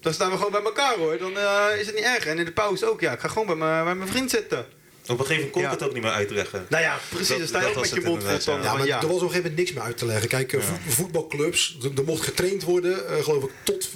dan 0.00 0.14
staan 0.14 0.30
we 0.30 0.36
gewoon 0.36 0.52
bij 0.52 0.62
elkaar 0.62 0.94
hoor. 0.94 1.18
Dan 1.18 1.38
eh, 1.38 1.78
is 1.78 1.86
het 1.86 1.94
niet 1.94 2.04
erg. 2.04 2.26
En 2.26 2.38
in 2.38 2.44
de 2.44 2.52
pauze 2.52 2.90
ook, 2.90 3.00
ja, 3.00 3.12
ik 3.12 3.20
ga 3.20 3.28
gewoon 3.28 3.46
bij 3.46 3.56
mijn, 3.56 3.84
bij 3.84 3.94
mijn 3.94 4.08
vriend 4.10 4.30
zitten. 4.30 4.66
Op 5.06 5.10
een 5.10 5.26
gegeven 5.26 5.34
moment 5.34 5.52
kon 5.52 5.62
ik 5.62 5.68
Ja. 5.68 5.74
het 5.74 5.82
ook 5.84 5.92
niet 5.94 6.02
meer 6.02 6.12
uitleggen. 6.12 6.66
Nou 6.68 6.82
ja, 6.82 6.98
precies. 7.08 7.28
Dat- 7.28 7.38
dan 7.38 7.46
sta 7.46 7.58
je 7.58 7.64
dat 7.64 7.72
ook 7.76 7.80
was 7.80 7.90
met 7.90 7.94
je 8.02 8.08
het 8.08 8.08
mond 8.08 8.22
vol 8.30 8.38
tanden 8.38 8.62
Ja, 8.64 8.68
van 8.70 8.78
maar 8.78 8.86
ja. 8.86 9.00
er 9.00 9.06
was 9.06 9.16
op 9.16 9.22
een 9.22 9.28
gegeven 9.28 9.42
moment 9.50 9.56
niks 9.56 9.72
meer 9.72 9.82
uit 9.82 9.96
te 9.98 10.06
leggen. 10.06 10.28
Kijk, 10.28 10.52
eh, 10.52 10.60
vo- 10.60 10.74
voetbalclubs, 10.88 11.76
er 11.96 12.04
mocht 12.04 12.24
getraind 12.24 12.62
worden, 12.62 13.08
eh, 13.08 13.22
geloof 13.24 13.42
ik, 13.44 13.50
tot, 13.62 13.88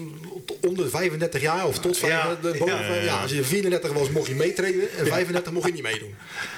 tot 0.46 0.66
onder 0.66 0.90
35 0.90 1.40
jaar 1.40 1.66
of 1.66 1.78
tot 1.78 1.98
vijf- 1.98 2.12
Ja, 2.12 2.34
de- 2.42 2.56
boven, 2.58 2.66
ja, 2.76 2.94
ja, 2.94 3.02
ja. 3.02 3.20
Als 3.22 3.30
je 3.30 3.44
34 3.44 3.92
was, 3.92 4.10
mocht 4.10 4.26
je 4.28 4.34
meetrainen 4.34 4.90
en 4.98 5.06
35 5.06 5.52
mocht 5.52 5.66
je 5.66 5.72
niet 5.72 5.82
meedoen. 5.82 6.14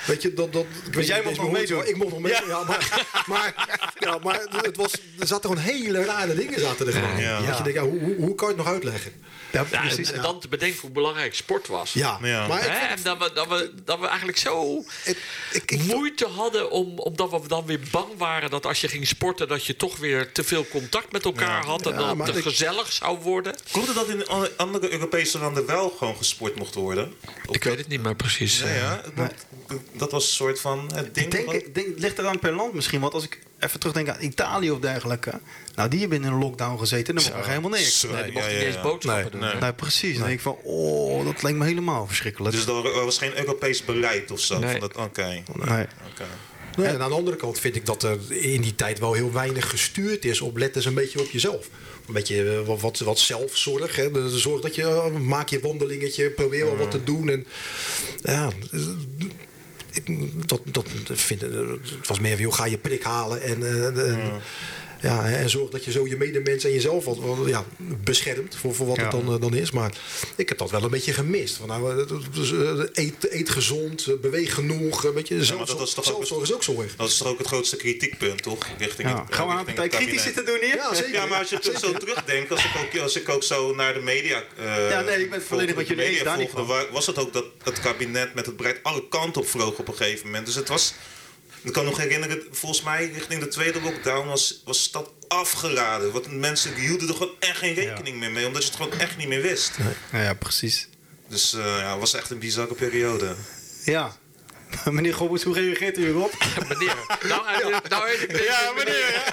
Weet 0.07 0.23
je, 0.23 0.35
dat, 0.35 0.53
dat, 0.53 0.65
ik 0.87 0.95
weet 0.95 1.07
jij 1.07 1.23
mocht 1.25 1.37
nog 1.37 1.51
meedoen? 1.53 1.87
Ik 1.87 1.97
mocht 1.97 2.11
nog 2.11 2.21
meedoen, 2.21 2.49
ja. 2.49 2.63
maar, 2.65 3.07
maar, 3.27 3.69
ja, 3.99 4.19
maar 4.23 4.41
het 4.63 4.77
was, 4.77 4.93
er 5.19 5.27
zaten 5.27 5.49
gewoon 5.51 5.65
hele 5.65 6.05
rare 6.05 6.35
dingen 6.35 6.61
zaten 6.61 6.87
er 6.87 6.93
gewoon. 6.93 7.19
Ja. 7.21 7.41
Dat 7.47 7.57
je 7.57 7.63
denkt, 7.63 7.79
ja, 7.79 7.85
hoe, 7.85 8.01
hoe, 8.01 8.15
hoe 8.17 8.35
kan 8.35 8.49
je 8.49 8.55
het 8.55 8.65
nog 8.65 8.73
uitleggen? 8.73 9.13
Ja, 9.53 9.65
Ja, 9.71 9.81
precies. 9.81 10.13
en, 10.13 10.23
dan 10.23 10.41
te 10.41 10.49
bedenken 10.49 10.81
hoe 10.81 10.91
belangrijk 10.91 11.35
sport 11.35 11.67
was. 11.69 11.93
Ja, 11.93 12.19
Ja. 12.23 12.47
maar 12.47 12.59
ik, 12.65 12.69
Hè, 12.71 12.87
en 12.87 12.99
dat 13.03 13.19
we, 13.19 13.31
dat, 13.35 13.49
we, 13.49 13.73
dat 13.85 14.01
we 14.01 14.07
eigenlijk 14.07 14.39
zo 14.41 14.85
ik, 15.05 15.17
ik, 15.53 15.71
ik- 15.71 15.83
moeite 15.83 16.27
hadden 16.27 16.71
om, 16.71 16.99
omdat 16.99 17.31
we 17.31 17.49
dan 17.49 17.67
weer 17.67 17.81
bang 17.91 18.09
waren 18.17 18.51
dat 18.51 18.67
als 18.67 18.81
je 18.81 18.89
ging 18.89 19.07
sporten, 19.07 19.49
dat 19.49 19.65
je 19.65 19.77
toch 19.77 19.97
weer 19.97 20.33
te 20.33 20.45
veel 20.45 20.67
contact 20.69 21.13
met 21.13 21.25
elkaar 21.25 21.65
had 21.65 21.87
en 21.87 22.01
Ja, 22.01 22.15
dat 22.15 22.27
het 22.35 22.43
gezellig 22.43 22.93
zou 22.93 23.19
worden. 23.19 23.55
Klopt 23.73 23.87
het 23.87 23.97
dat 23.97 24.09
in 24.09 24.27
an- 24.27 24.49
andere 24.57 24.93
Europese 24.93 25.39
landen 25.39 25.67
wel 25.67 25.89
gewoon 25.99 26.17
gesport 26.17 26.55
mocht 26.59 26.75
worden? 26.75 27.15
Of 27.47 27.55
Ik 27.55 27.65
weet 27.65 27.79
het 27.79 27.89
niet 27.89 28.03
meer 28.03 28.17
precies. 28.17 28.59
Ja, 28.61 28.75
ja, 28.75 29.03
dat, 29.15 29.33
dat 29.93 30.11
was 30.11 30.25
een 30.25 30.33
soort 30.35 30.61
van 30.61 30.91
het 30.95 31.15
ding. 31.15 31.27
Ik 31.27 31.33
denk, 31.33 31.53
ik 31.53 31.75
denk, 31.75 31.87
het 31.87 31.99
ligt 31.99 32.19
eraan 32.19 32.39
per 32.39 32.53
land 32.53 32.73
misschien. 32.75 33.01
Want 33.01 33.15
als 33.15 33.25
ik 33.25 33.39
even 33.61 33.79
terugdenk 33.81 34.09
aan 34.09 34.17
Italië 34.23 34.71
of 34.71 34.79
dergelijke. 34.79 35.41
Nou, 35.75 35.89
die 35.89 36.01
hebben 36.01 36.23
in 36.23 36.25
een 36.25 36.39
lockdown 36.39 36.79
gezeten. 36.79 37.15
Dan 37.15 37.25
mogen 37.35 37.49
helemaal 37.49 37.71
niks. 37.71 38.03
Nee, 38.03 38.23
die 38.23 38.33
mochten 38.33 38.53
ja, 38.53 38.59
ja, 38.59 38.65
eens 38.67 38.75
ja. 38.75 38.83
boodschappen 38.83 39.23
Nee, 39.23 39.31
doen. 39.41 39.51
nee. 39.51 39.61
Nou, 39.61 39.73
precies. 39.73 40.13
Dan 40.17 40.27
denk 40.27 40.37
ik 40.37 40.41
van, 40.45 40.57
oh, 40.63 41.25
dat 41.25 41.43
lijkt 41.43 41.59
me 41.59 41.65
helemaal 41.65 42.07
verschrikkelijk. 42.07 42.55
Dus 42.55 42.67
er 42.67 43.05
was 43.05 43.19
geen 43.19 43.39
Europees 43.39 43.85
beleid 43.85 44.31
of 44.31 44.41
zo. 44.41 44.59
Nee. 44.59 44.71
van 44.71 44.81
dat- 44.81 44.97
Oké. 44.97 45.27
nee. 45.27 45.87
oké. 46.13 46.25
Nee, 46.77 46.87
en 46.87 47.01
aan 47.03 47.09
de 47.11 47.17
andere 47.17 47.37
kant 47.37 47.59
vind 47.59 47.77
ik 47.77 47.87
dat 47.87 48.03
er 48.03 48.19
in 48.29 48.61
die 48.61 48.75
tijd 48.75 48.99
wel 48.99 49.13
heel 49.13 49.33
weinig 49.33 49.71
gestuurd 49.71 50.25
is 50.25 50.41
op 50.41 50.57
let 50.57 50.77
eens 50.77 50.85
een 50.85 50.95
beetje 50.95 51.21
op 51.21 51.31
jezelf. 51.31 51.69
Een 52.07 52.15
beetje 52.17 52.51
eh, 52.51 52.67
wat, 52.67 52.81
wat, 52.81 52.99
wat 52.99 53.19
zelfzorg. 53.19 53.97
Hè. 53.97 54.29
Zorg 54.29 54.61
dat 54.61 54.75
je 54.75 54.83
eh, 54.83 55.11
maak 55.17 55.49
je 55.49 55.61
wandelingetje, 55.61 56.31
probeer 56.31 56.65
wel 56.65 56.77
wat 56.77 56.91
te 56.91 57.05
doen. 57.05 57.29
En, 57.29 57.47
ja, 58.23 58.51
ik, 59.93 60.49
dat, 60.49 60.61
dat 60.65 60.87
vind, 61.07 61.41
het 61.41 62.07
was 62.07 62.21
meer 62.21 62.35
van, 62.35 62.45
joh, 62.45 62.55
ga 62.55 62.67
je 62.67 62.79
prik 62.79 63.03
halen 63.03 63.43
en, 63.43 63.63
eh, 63.63 63.87
en, 63.87 64.41
ja, 65.01 65.29
en 65.31 65.51
zorg 65.51 65.71
dat 65.71 65.85
je 65.85 65.91
zo 65.91 66.07
je 66.07 66.17
medemens 66.17 66.65
en 66.65 66.73
jezelf 66.73 67.05
wat, 67.05 67.19
wat, 67.19 67.39
ja, 67.47 67.65
beschermt 68.05 68.57
voor, 68.57 68.75
voor 68.75 68.87
wat 68.87 68.97
Ja. 68.97 69.03
het 69.03 69.11
dan, 69.11 69.35
eh, 69.35 69.41
dan 69.41 69.55
is. 69.55 69.71
Maar 69.71 69.93
ik 70.37 70.49
heb 70.49 70.59
dat 70.59 70.71
wel 70.71 70.83
een 70.83 70.91
beetje 70.91 71.13
gemist. 71.13 71.57
Van, 71.57 71.69
nou, 71.69 72.01
eh, 72.01 72.07
dus, 72.35 72.53
eh, 72.53 73.05
eet, 73.05 73.33
eet 73.33 73.51
gezond, 73.51 74.21
beweeg 74.21 74.55
genoeg. 74.55 75.05
Een 75.05 75.15
beetje 75.15 75.37
maar 75.37 75.45
zelfzorg, 75.45 75.69
dat 75.69 75.79
was 75.79 75.95
toch 75.95 76.05
ook- 76.05 76.13
zelfzorg 76.27 76.43
is 76.43 76.53
ook 76.53 76.63
zorg. 76.63 76.97
Dat 76.97 77.09
is 77.09 77.17
toch 77.17 77.29
ook 77.29 77.39
het 77.39 77.47
grootste 77.47 77.77
kritiekpunt, 77.77 78.43
toch? 78.43 78.67
Richting 78.79 79.09
Ja. 79.09 79.25
het, 79.27 79.35
Gaan 79.35 79.47
we 79.47 79.53
aan 79.53 79.65
partij 79.65 79.89
kritisch 79.89 80.23
zitten 80.23 80.45
doen 80.47 80.59
hier? 80.61 80.75
Ja, 80.77 80.95
zeker. 80.95 81.13
Ja, 81.13 81.27
maar 81.27 81.39
als 81.39 81.49
je 81.51 81.57
het 81.63 81.79
zo 81.81 81.93
terugdenkt, 81.93 82.51
als 82.51 82.65
ik, 82.65 82.71
ook, 82.81 83.01
als 83.03 83.17
ik 83.17 83.29
ook 83.29 83.43
zo 83.43 83.75
naar 83.75 83.95
de 83.95 84.01
media. 84.01 84.43
eh, 84.57 84.91
Ja, 84.91 85.01
nee, 85.01 85.21
ik 85.21 85.31
ben 85.31 85.43
volledig 85.43 85.75
de 85.77 85.85
jullie 85.85 86.05
eens, 86.05 86.11
media 86.13 86.25
daar 86.25 86.39
niet 86.39 86.91
Was 86.93 87.07
het 87.07 87.19
ook 87.19 87.33
dat 87.33 87.45
het 87.63 87.81
kabinet 87.81 88.35
met 88.35 88.47
het 88.47 88.57
beleid 88.57 88.79
alle 88.83 89.09
kanten 89.09 89.41
op 89.43 89.49
vloog 89.49 89.79
op 89.79 89.89
een 89.89 89.95
gegeven 89.95 90.27
moment. 90.27 90.47
Dus 90.47 90.55
het 90.55 90.69
was. 90.69 90.95
Ik 91.63 91.73
kan 91.73 91.85
me 91.85 91.91
nog 91.91 91.99
herinneren, 91.99 92.43
volgens 92.51 92.83
mij 92.83 93.11
richting 93.15 93.41
de 93.41 93.49
tweede 93.49 93.81
lockdown 93.81 94.27
was, 94.27 94.63
was 94.65 94.91
dat 94.91 95.11
afgeraden. 95.29 96.13
Want 96.13 96.39
mensen 96.39 96.75
die 96.75 96.89
hielden 96.89 97.09
er 97.09 97.15
gewoon 97.15 97.35
echt 97.39 97.59
geen 97.59 97.75
rekening 97.75 98.19
meer 98.19 98.31
mee, 98.31 98.47
omdat 98.47 98.63
je 98.63 98.69
het 98.69 98.77
gewoon 98.77 98.99
echt 98.99 99.17
niet 99.17 99.29
meer 99.29 99.43
wist. 99.43 99.73
Ja, 100.13 100.23
ja, 100.23 100.35
precies. 100.35 100.89
Dus 101.29 101.53
eh, 101.53 101.61
ja, 101.61 101.91
het 101.91 102.01
was 102.01 102.15
echt 102.15 102.31
een 102.31 102.39
bizarre 102.39 102.75
periode. 102.75 103.35
Ja. 103.85 104.17
Meneer 104.85 105.15
Gobbers, 105.15 105.43
hoe 105.43 105.55
reageert 105.55 105.99
u 105.99 106.05
hierop? 106.05 106.33
Meneer, 106.69 106.97
nou, 107.29 107.43
nou, 107.61 107.75
nou 107.89 108.11
ik 108.11 108.43
Ja, 108.43 108.73
meneer. 108.77 109.23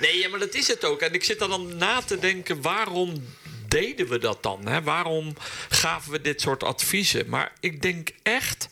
Nee, 0.00 0.18
ja, 0.18 0.28
maar 0.28 0.38
dat 0.38 0.54
is 0.54 0.68
het 0.68 0.84
ook. 0.84 1.00
En 1.00 1.12
ik 1.12 1.24
zit 1.24 1.40
er 1.40 1.48
dan 1.48 1.76
na 1.76 2.02
te 2.02 2.18
denken, 2.18 2.62
waarom 2.62 3.24
deden 3.68 4.08
we 4.08 4.18
dat 4.18 4.42
dan? 4.42 4.66
Hè? 4.66 4.82
Waarom 4.82 5.36
gaven 5.68 6.12
we 6.12 6.20
dit 6.20 6.40
soort 6.40 6.62
adviezen? 6.62 7.28
Maar 7.28 7.52
ik 7.60 7.82
denk 7.82 8.08
echt 8.22 8.68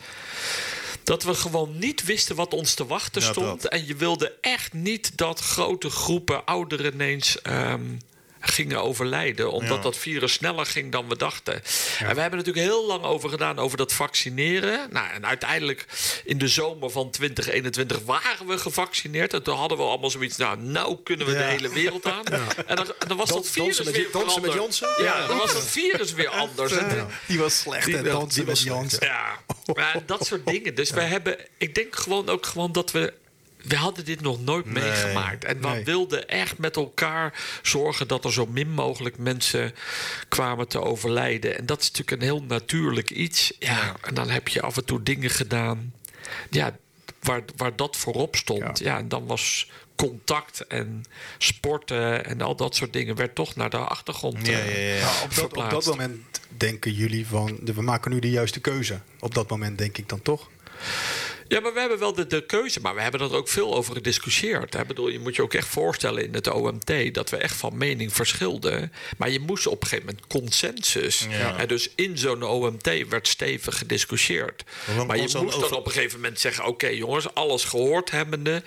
dat 1.05 1.23
we 1.23 1.35
gewoon 1.35 1.79
niet 1.79 2.05
wisten 2.05 2.37
wat 2.37 2.55
ons 2.55 2.75
te 2.75 2.87
wachten 2.87 3.23
stond. 3.23 3.69
En 3.69 3.87
je 3.87 3.97
wilde 3.97 4.33
echt 4.41 4.73
niet 4.73 5.17
dat 5.17 5.41
grote 5.41 5.91
groepen 5.91 6.45
ouderen 6.45 6.93
ineens 6.93 7.43
ehm, 7.43 7.81
gingen 8.45 8.83
overlijden. 8.83 9.53
Omdat 9.53 9.77
Ja. 9.77 9.83
dat 9.83 9.97
virus 9.97 10.33
sneller 10.33 10.67
ging 10.67 10.93
dan 10.93 11.09
we 11.09 11.17
dachten. 11.17 11.55
En 11.55 12.15
we 12.15 12.21
hebben 12.21 12.39
natuurlijk 12.39 12.67
heel 12.67 12.87
lang 12.87 13.03
over 13.03 13.29
gedaan 13.29 13.59
over 13.59 13.77
dat 13.77 13.93
vaccineren. 13.93 14.89
Nou, 14.91 15.11
en 15.13 15.27
uiteindelijk 15.27 15.87
in 16.25 16.39
de 16.39 16.49
zomer 16.49 16.91
van 16.91 17.11
2021 17.11 18.01
waren 18.05 18.47
we 18.47 18.59
gevaccineerd. 18.59 19.33
En 19.35 19.43
toen 19.43 19.57
hadden 19.57 19.79
we 19.79 19.85
allemaal 19.85 20.11
zoiets, 20.11 20.37
nou, 20.37 20.59
nou 20.61 20.97
kunnen 21.05 21.27
we 21.27 21.33
de 21.33 21.43
hele 21.43 21.69
wereld 21.69 22.07
aan. 22.07 22.25
En 22.67 22.77
dan, 22.77 22.87
en 22.99 23.09
dan 23.09 23.17
was 23.17 23.29
dat 23.29 23.49
virus 23.49 23.83
met- 23.83 23.97
weer 23.97 24.09
dansen 24.13 24.41
met 24.43 24.51
veranderd. 24.51 24.55
Jansen? 24.79 25.05
Ja, 25.05 25.27
dan 25.27 25.37
was 25.39 25.53
het 25.53 25.65
virus 25.67 26.13
weer 26.13 26.29
anders. 26.29 26.73
En- 26.73 27.09
Die 27.27 27.39
was 27.39 27.59
slecht, 27.59 27.87
Die 27.87 27.97
wel- 27.97 28.19
Dansen 28.19 28.45
die 28.45 28.75
met 28.75 28.97
ja, 29.01 29.39
maar 29.75 30.03
dat 30.07 30.27
soort 30.27 30.47
dingen. 30.47 30.75
Dus 30.75 30.91
we 30.91 31.01
hebben, 31.01 31.37
ik 31.59 31.75
denk 31.75 31.97
gewoon 31.97 32.29
ook 32.29 32.47
gewoon 32.47 32.73
dat 32.73 32.91
we. 32.91 33.13
We 33.65 33.77
hadden 33.77 34.05
dit 34.05 34.21
nog 34.21 34.41
nooit 34.41 34.65
Nee. 34.65 34.83
meegemaakt. 34.85 35.45
En 35.45 35.61
we 35.61 35.69
Nee. 35.69 35.85
wilden 35.85 36.29
echt 36.29 36.59
met 36.59 36.77
elkaar 36.77 37.43
zorgen 37.63 38.09
dat 38.09 38.25
er 38.25 38.33
zo 38.33 38.47
min 38.47 38.71
mogelijk 38.71 39.19
mensen 39.19 39.75
kwamen 40.29 40.69
te 40.69 40.81
overlijden. 40.81 41.59
En 41.59 41.67
dat 41.67 41.81
is 41.81 41.91
natuurlijk 41.91 42.17
een 42.23 42.27
heel 42.29 42.43
natuurlijk 42.43 43.11
iets. 43.11 43.53
Ja, 43.59 43.97
en 44.03 44.15
dan 44.15 44.31
heb 44.31 44.49
je 44.49 44.63
af 44.63 44.77
en 44.77 44.85
toe 44.85 45.03
dingen 45.03 45.31
gedaan. 45.31 45.93
Ja, 46.51 46.77
waar, 47.21 47.43
waar 47.57 47.77
dat 47.77 47.97
voorop 47.97 48.37
stond. 48.37 48.79
Ja. 48.79 48.99
en 48.99 49.09
dan 49.09 49.27
was 49.27 49.71
contact 49.97 50.67
en 50.67 51.05
sporten 51.39 52.25
en 52.25 52.41
al 52.41 52.57
dat 52.57 52.75
soort 52.75 52.93
dingen 52.93 53.17
werd 53.17 53.35
toch 53.35 53.57
naar 53.57 53.71
de 53.71 53.77
achtergrond 53.77 54.47
Ja, 54.47 54.59
eh, 54.59 54.89
ja, 54.89 54.95
ja. 54.95 54.99
Ja, 55.01 55.23
op, 55.23 55.35
dat, 55.35 55.57
op 55.57 55.71
dat 55.71 55.87
moment 55.87 56.41
denken 56.57 56.93
jullie 56.93 57.27
van, 57.27 57.59
de- 57.63 57.75
we 57.75 57.83
maken 57.83 58.11
nu 58.11 58.19
de 58.19 58.31
juiste 58.31 58.61
keuze. 58.61 59.01
Op 59.21 59.35
dat 59.35 59.51
moment 59.51 59.79
denk 59.79 59.99
ik 59.99 60.09
dan 60.09 60.23
toch. 60.23 60.51
Ja, 61.49 61.61
maar 61.61 61.73
we 61.75 61.81
hebben 61.81 61.99
wel 61.99 62.13
de, 62.15 62.27
de 62.27 62.47
keuze, 62.47 62.81
maar 62.81 62.95
we 62.95 63.01
hebben 63.01 63.21
er 63.21 63.35
ook 63.35 63.49
veel 63.49 63.75
over 63.75 63.95
gediscussieerd. 63.95 64.75
hè. 64.75 64.81
Ik 64.81 64.87
bedoel, 64.87 65.09
je 65.09 65.19
moet 65.19 65.37
je 65.37 65.43
ook 65.43 65.55
echt 65.55 65.69
voorstellen 65.69 66.25
in 66.25 66.35
het 66.35 66.51
OMT 66.53 67.15
dat 67.15 67.31
we 67.31 67.37
echt 67.37 67.57
van 67.57 67.77
mening 67.77 68.13
verschilden. 68.13 68.93
Maar 69.17 69.31
je 69.31 69.41
moest 69.41 69.67
op 69.67 69.83
een 69.83 69.89
gegeven 69.89 70.07
moment 70.11 70.27
consensus. 70.27 71.27
Ja. 71.31 71.57
En 71.59 71.69
dus 71.69 71.89
in 71.95 72.19
zo'n 72.19 72.43
OMT 72.43 73.09
werd 73.09 73.29
stevig 73.29 73.79
gediscussieerd. 73.79 74.63
Maar 75.07 75.17
je 75.17 75.23
moest 75.23 75.33
dan 75.35 75.47
over- 75.53 75.77
op 75.77 75.87
een 75.87 75.93
gegeven 75.93 76.21
moment 76.21 76.41
zeggen: 76.41 76.65
oké, 76.67 76.87
jongens, 76.89 77.35
alles 77.35 77.65
gehoord 77.65 78.11
hebbende, 78.11 78.63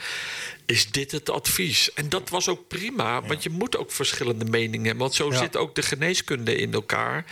is 0.67 0.91
dit 0.91 1.12
het 1.12 1.30
advies? 1.30 1.93
En 1.93 2.10
dat 2.10 2.30
was 2.30 2.47
ook 2.47 2.67
prima, 2.67 3.21
want 3.21 3.43
je 3.43 3.49
moet 3.49 3.77
ook 3.77 3.91
verschillende 3.91 4.45
meningen 4.45 4.86
hebben. 4.86 5.03
Want 5.03 5.15
zo 5.15 5.32
Ja. 5.32 5.38
zit 5.38 5.56
ook 5.58 5.75
de 5.75 5.82
geneeskunde 5.82 6.56
in 6.56 6.73
elkaar. 6.73 7.25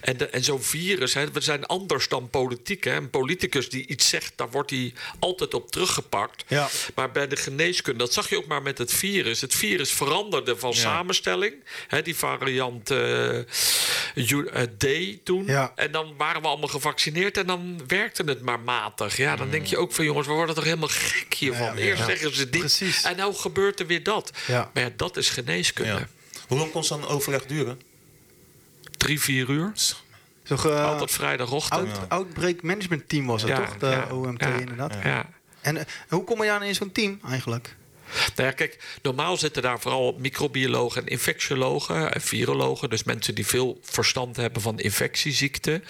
En, 0.00 0.16
de- 0.16 0.26
en 0.26 0.44
zo'n 0.44 0.62
virus, 0.62 1.14
hè, 1.14 1.30
we 1.30 1.40
zijn 1.40 1.66
anders 1.66 2.08
dan 2.08 2.30
politiek. 2.30 2.84
Hè. 2.84 2.96
Een 2.96 3.10
politicus 3.10 3.68
die 3.68 3.86
iets 3.86 4.08
zegt, 4.08 4.32
daar 4.36 4.50
wordt 4.50 4.70
hij 4.70 4.92
altijd 5.18 5.54
op 5.54 5.70
teruggepakt. 5.70 6.44
Ja. 6.48 6.68
Maar 6.94 7.10
bij 7.12 7.28
de 7.28 7.36
geneeskunde, 7.36 7.98
dat 7.98 8.12
zag 8.12 8.28
je 8.28 8.36
ook 8.36 8.46
maar 8.46 8.62
met 8.62 8.78
het 8.78 8.92
virus. 8.92 9.40
Het 9.40 9.54
virus 9.54 9.92
veranderde 9.92 10.56
van 10.56 10.74
samenstelling. 10.74 11.54
Hè, 11.88 12.02
die 12.02 12.16
variant 12.16 12.90
eh, 12.90 13.38
D 14.78 14.86
toen. 15.24 15.44
Ja. 15.46 15.72
En 15.74 15.92
dan 15.92 16.14
waren 16.16 16.42
we 16.42 16.48
allemaal 16.48 16.68
gevaccineerd 16.68 17.36
en 17.36 17.46
dan 17.46 17.80
werkte 17.86 18.22
het 18.22 18.40
maar 18.42 18.60
matig. 18.60 19.16
Ja, 19.16 19.36
dan 19.36 19.50
denk 19.50 19.66
je 19.66 19.76
ook 19.76 19.92
van 19.92 20.04
jongens, 20.04 20.26
we 20.26 20.32
worden 20.32 20.54
toch 20.54 20.64
helemaal 20.64 20.88
gek 20.88 21.34
hiervan. 21.34 21.66
Ja, 21.66 21.72
ja, 21.72 21.78
Eerst 21.78 21.98
ja. 21.98 22.04
zeggen 22.06 22.34
ze 22.34 22.50
dit 22.50 22.60
Precies. 22.60 23.02
en 23.02 23.16
nou 23.16 23.34
gebeurt 23.34 23.80
er 23.80 23.86
weer 23.86 24.02
dat. 24.02 24.30
Ja. 24.46 24.70
Maar 24.74 24.82
ja, 24.82 24.90
dat 24.96 25.16
is 25.16 25.28
geneeskunde. 25.30 25.92
Ja. 25.92 26.08
Hoe 26.48 26.58
lang 26.58 26.70
kon 26.70 26.84
zo'n 26.84 27.06
overleg 27.06 27.46
duren? 27.46 27.80
Drie, 28.96 29.20
vier 29.20 29.48
uur. 29.50 29.72
Toch, 30.42 30.66
eh, 30.66 30.84
Altijd 30.86 31.10
vrijdagochtend. 31.10 31.98
out, 31.98 32.08
Outbreak 32.08 32.62
Management 32.62 33.08
Team 33.08 33.26
was 33.26 33.42
het 33.42 33.50
Ja, 33.50 33.56
toch? 33.56 33.76
De 33.76 33.86
ja, 33.86 34.06
OMT 34.12 34.40
ja, 34.40 34.48
inderdaad. 34.48 34.96
Ja. 35.04 35.28
En 35.60 35.76
eh, 35.76 35.84
hoe 36.08 36.24
kom 36.24 36.42
je 36.42 36.48
dan 36.48 36.62
in 36.62 36.74
zo'n 36.74 36.92
team 36.92 37.20
eigenlijk? 37.28 37.76
Nou 38.36 38.48
ja, 38.48 38.54
kijk, 38.54 38.78
normaal 39.02 39.36
zitten 39.36 39.62
daar 39.62 39.80
vooral 39.80 40.16
microbiologen 40.18 41.02
en 41.02 41.08
infectiologen 41.08 42.12
en 42.12 42.20
virologen. 42.20 42.90
Dus 42.90 43.04
mensen 43.04 43.34
die 43.34 43.46
veel 43.46 43.78
verstand 43.82 44.36
hebben 44.36 44.62
van 44.62 44.78
infectieziekten. 44.80 45.84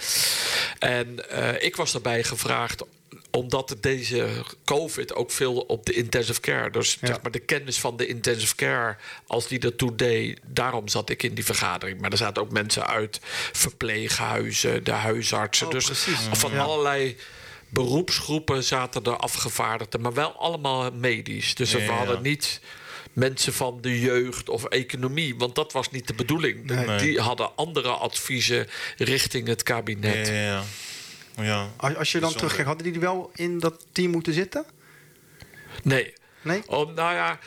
En 0.79 1.29
eh, 1.29 1.63
ik 1.65 1.75
was 1.75 1.91
daarbij 1.91 2.23
gevraagd 2.23 2.83
omdat 3.31 3.75
deze 3.81 4.29
COVID 4.65 5.15
ook 5.15 5.31
veel 5.31 5.55
op 5.55 5.85
de 5.85 5.93
intensive 5.93 6.39
care. 6.39 6.69
Dus 6.69 6.97
Ja. 7.01 7.07
zeg 7.07 7.21
maar 7.21 7.31
de 7.31 7.39
kennis 7.39 7.79
van 7.79 7.97
de 7.97 8.07
intensive 8.07 8.55
care, 8.55 8.95
als 9.27 9.47
die 9.47 9.59
dat 9.59 9.77
toe 9.77 9.95
deed, 9.95 10.39
daarom 10.45 10.87
zat 10.87 11.09
ik 11.09 11.23
in 11.23 11.33
die 11.33 11.45
vergadering. 11.45 12.01
Maar 12.01 12.11
er 12.11 12.17
zaten 12.17 12.41
ook 12.43 12.51
mensen 12.51 12.87
uit 12.87 13.19
verpleeghuizen, 13.51 14.83
de 14.83 14.91
huisartsen. 14.91 15.65
Oh, 15.67 15.71
dus 15.73 15.85
precies. 15.85 16.17
van 16.31 16.51
Ja. 16.51 16.61
allerlei 16.61 17.17
beroepsgroepen 17.73 18.63
zaten 18.63 19.03
er 19.03 19.17
afgevaardigden, 19.17 20.01
maar 20.01 20.13
wel 20.13 20.31
allemaal 20.31 20.91
medisch. 20.91 21.55
Dus 21.55 21.71
Ja, 21.71 21.77
we 21.77 21.83
ja, 21.83 21.91
hadden 21.93 22.15
ja. 22.15 22.21
niet 22.21 22.61
mensen 23.13 23.53
van 23.53 23.81
de 23.81 23.99
jeugd 23.99 24.49
of 24.49 24.65
economie, 24.65 25.35
want 25.37 25.55
dat 25.55 25.71
was 25.71 25.91
niet 25.91 26.07
de 26.07 26.13
bedoeling. 26.13 26.65
Nee. 26.65 26.85
Nee. 26.85 26.97
Die 26.97 27.19
hadden 27.19 27.55
andere 27.55 27.89
adviezen 27.89 28.67
richting 28.97 29.47
het 29.47 29.63
kabinet. 29.63 30.27
Ja, 30.27 30.33
ja, 30.33 30.63
ja. 31.35 31.43
ja. 31.43 31.69
Als, 31.77 31.95
als 31.95 32.11
je 32.11 32.19
dan 32.19 32.33
terugkijkt, 32.33 32.67
hadden 32.67 32.91
die 32.91 33.01
wel 33.01 33.31
in 33.35 33.59
dat 33.59 33.85
team 33.91 34.11
moeten 34.11 34.33
zitten? 34.33 34.65
Nee. 35.83 36.13
Nee? 36.41 36.61
Om, 36.67 36.93
nou 36.93 37.13
ja, 37.15 37.39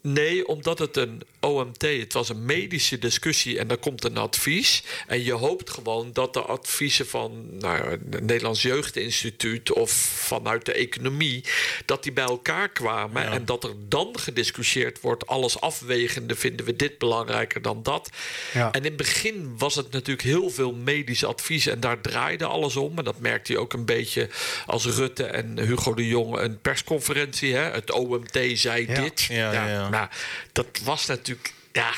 nee, 0.00 0.46
omdat 0.46 0.78
het 0.78 0.96
een 0.96 1.22
OMT, 1.44 1.82
het 1.82 2.12
was 2.12 2.28
een 2.28 2.44
medische 2.44 2.98
discussie 2.98 3.58
en 3.58 3.66
daar 3.68 3.76
komt 3.76 4.04
een 4.04 4.16
advies. 4.16 4.82
En 5.06 5.24
je 5.24 5.32
hoopt 5.32 5.70
gewoon 5.70 6.12
dat 6.12 6.32
de 6.32 6.40
adviezen 6.42 7.06
van 7.06 7.58
nou, 7.58 7.90
het 7.90 8.20
Nederlands 8.20 8.62
Jeugdinstituut 8.62 9.72
of 9.72 9.90
vanuit 9.90 10.64
de 10.66 10.72
economie, 10.72 11.44
dat 11.84 12.02
die 12.02 12.12
bij 12.12 12.24
elkaar 12.24 12.68
kwamen 12.68 13.22
Ja. 13.22 13.32
en 13.32 13.44
dat 13.44 13.64
er 13.64 13.72
dan 13.88 14.18
gediscussieerd 14.18 15.00
wordt, 15.00 15.26
alles 15.26 15.60
afwegende, 15.60 16.34
vinden 16.36 16.66
we 16.66 16.76
dit 16.76 16.98
belangrijker 16.98 17.62
dan 17.62 17.82
dat. 17.82 18.10
Ja. 18.52 18.66
En 18.72 18.78
in 18.80 18.84
het 18.84 18.96
begin 18.96 19.54
was 19.58 19.74
het 19.74 19.90
natuurlijk 19.90 20.22
heel 20.28 20.50
veel 20.50 20.72
medisch 20.74 21.24
advies 21.24 21.66
en 21.66 21.80
daar 21.80 22.00
draaide 22.00 22.44
alles 22.46 22.76
om. 22.76 22.98
En 22.98 23.04
dat 23.04 23.18
merkte 23.18 23.52
je 23.52 23.58
ook 23.58 23.72
een 23.72 23.84
beetje 23.84 24.28
als 24.66 24.86
Rutte 24.86 25.24
en 25.24 25.58
Hugo 25.58 25.94
de 25.94 26.06
Jong 26.08 26.38
een 26.38 26.60
persconferentie. 26.60 27.54
Hè? 27.54 27.62
Het 27.70 27.92
OMT 27.92 28.38
zei 28.54 28.86
Ja. 28.86 29.00
dit. 29.00 29.22
Ja, 29.22 29.52
ja, 29.52 29.68
ja. 29.68 29.88
Nou, 29.88 30.08
dat 30.52 30.66
was 30.84 31.06
natuurlijk, 31.06 31.33
ja, 31.72 31.90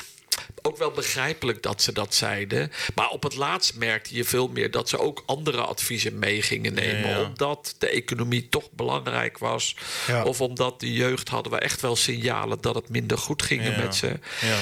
ook 0.61 0.77
wel 0.77 0.91
begrijpelijk 0.91 1.63
dat 1.63 1.81
ze 1.81 1.91
dat 1.91 2.13
zeiden. 2.15 2.71
Maar 2.95 3.09
op 3.09 3.23
het 3.23 3.35
laatst 3.35 3.75
merkte 3.75 4.15
je 4.15 4.23
veel 4.23 4.47
meer 4.47 4.71
dat 4.71 4.89
ze 4.89 4.99
ook 4.99 5.23
andere 5.25 5.61
adviezen 5.61 6.19
mee 6.19 6.41
gingen 6.41 6.73
nemen. 6.73 7.09
Ja, 7.09 7.17
ja. 7.17 7.23
Omdat 7.23 7.75
de 7.77 7.89
economie 7.89 8.49
toch 8.49 8.71
belangrijk 8.71 9.37
was. 9.37 9.75
Ja. 10.07 10.23
Of 10.23 10.41
omdat 10.41 10.79
de 10.79 10.93
jeugd 10.93 11.29
hadden 11.29 11.51
we 11.51 11.59
echt 11.59 11.81
wel 11.81 11.95
signalen 11.95 12.61
dat 12.61 12.75
het 12.75 12.89
minder 12.89 13.17
goed 13.17 13.41
ging 13.43 13.63
Ja. 13.63 13.77
met 13.77 13.95
ze. 13.95 14.19
Ja. 14.41 14.57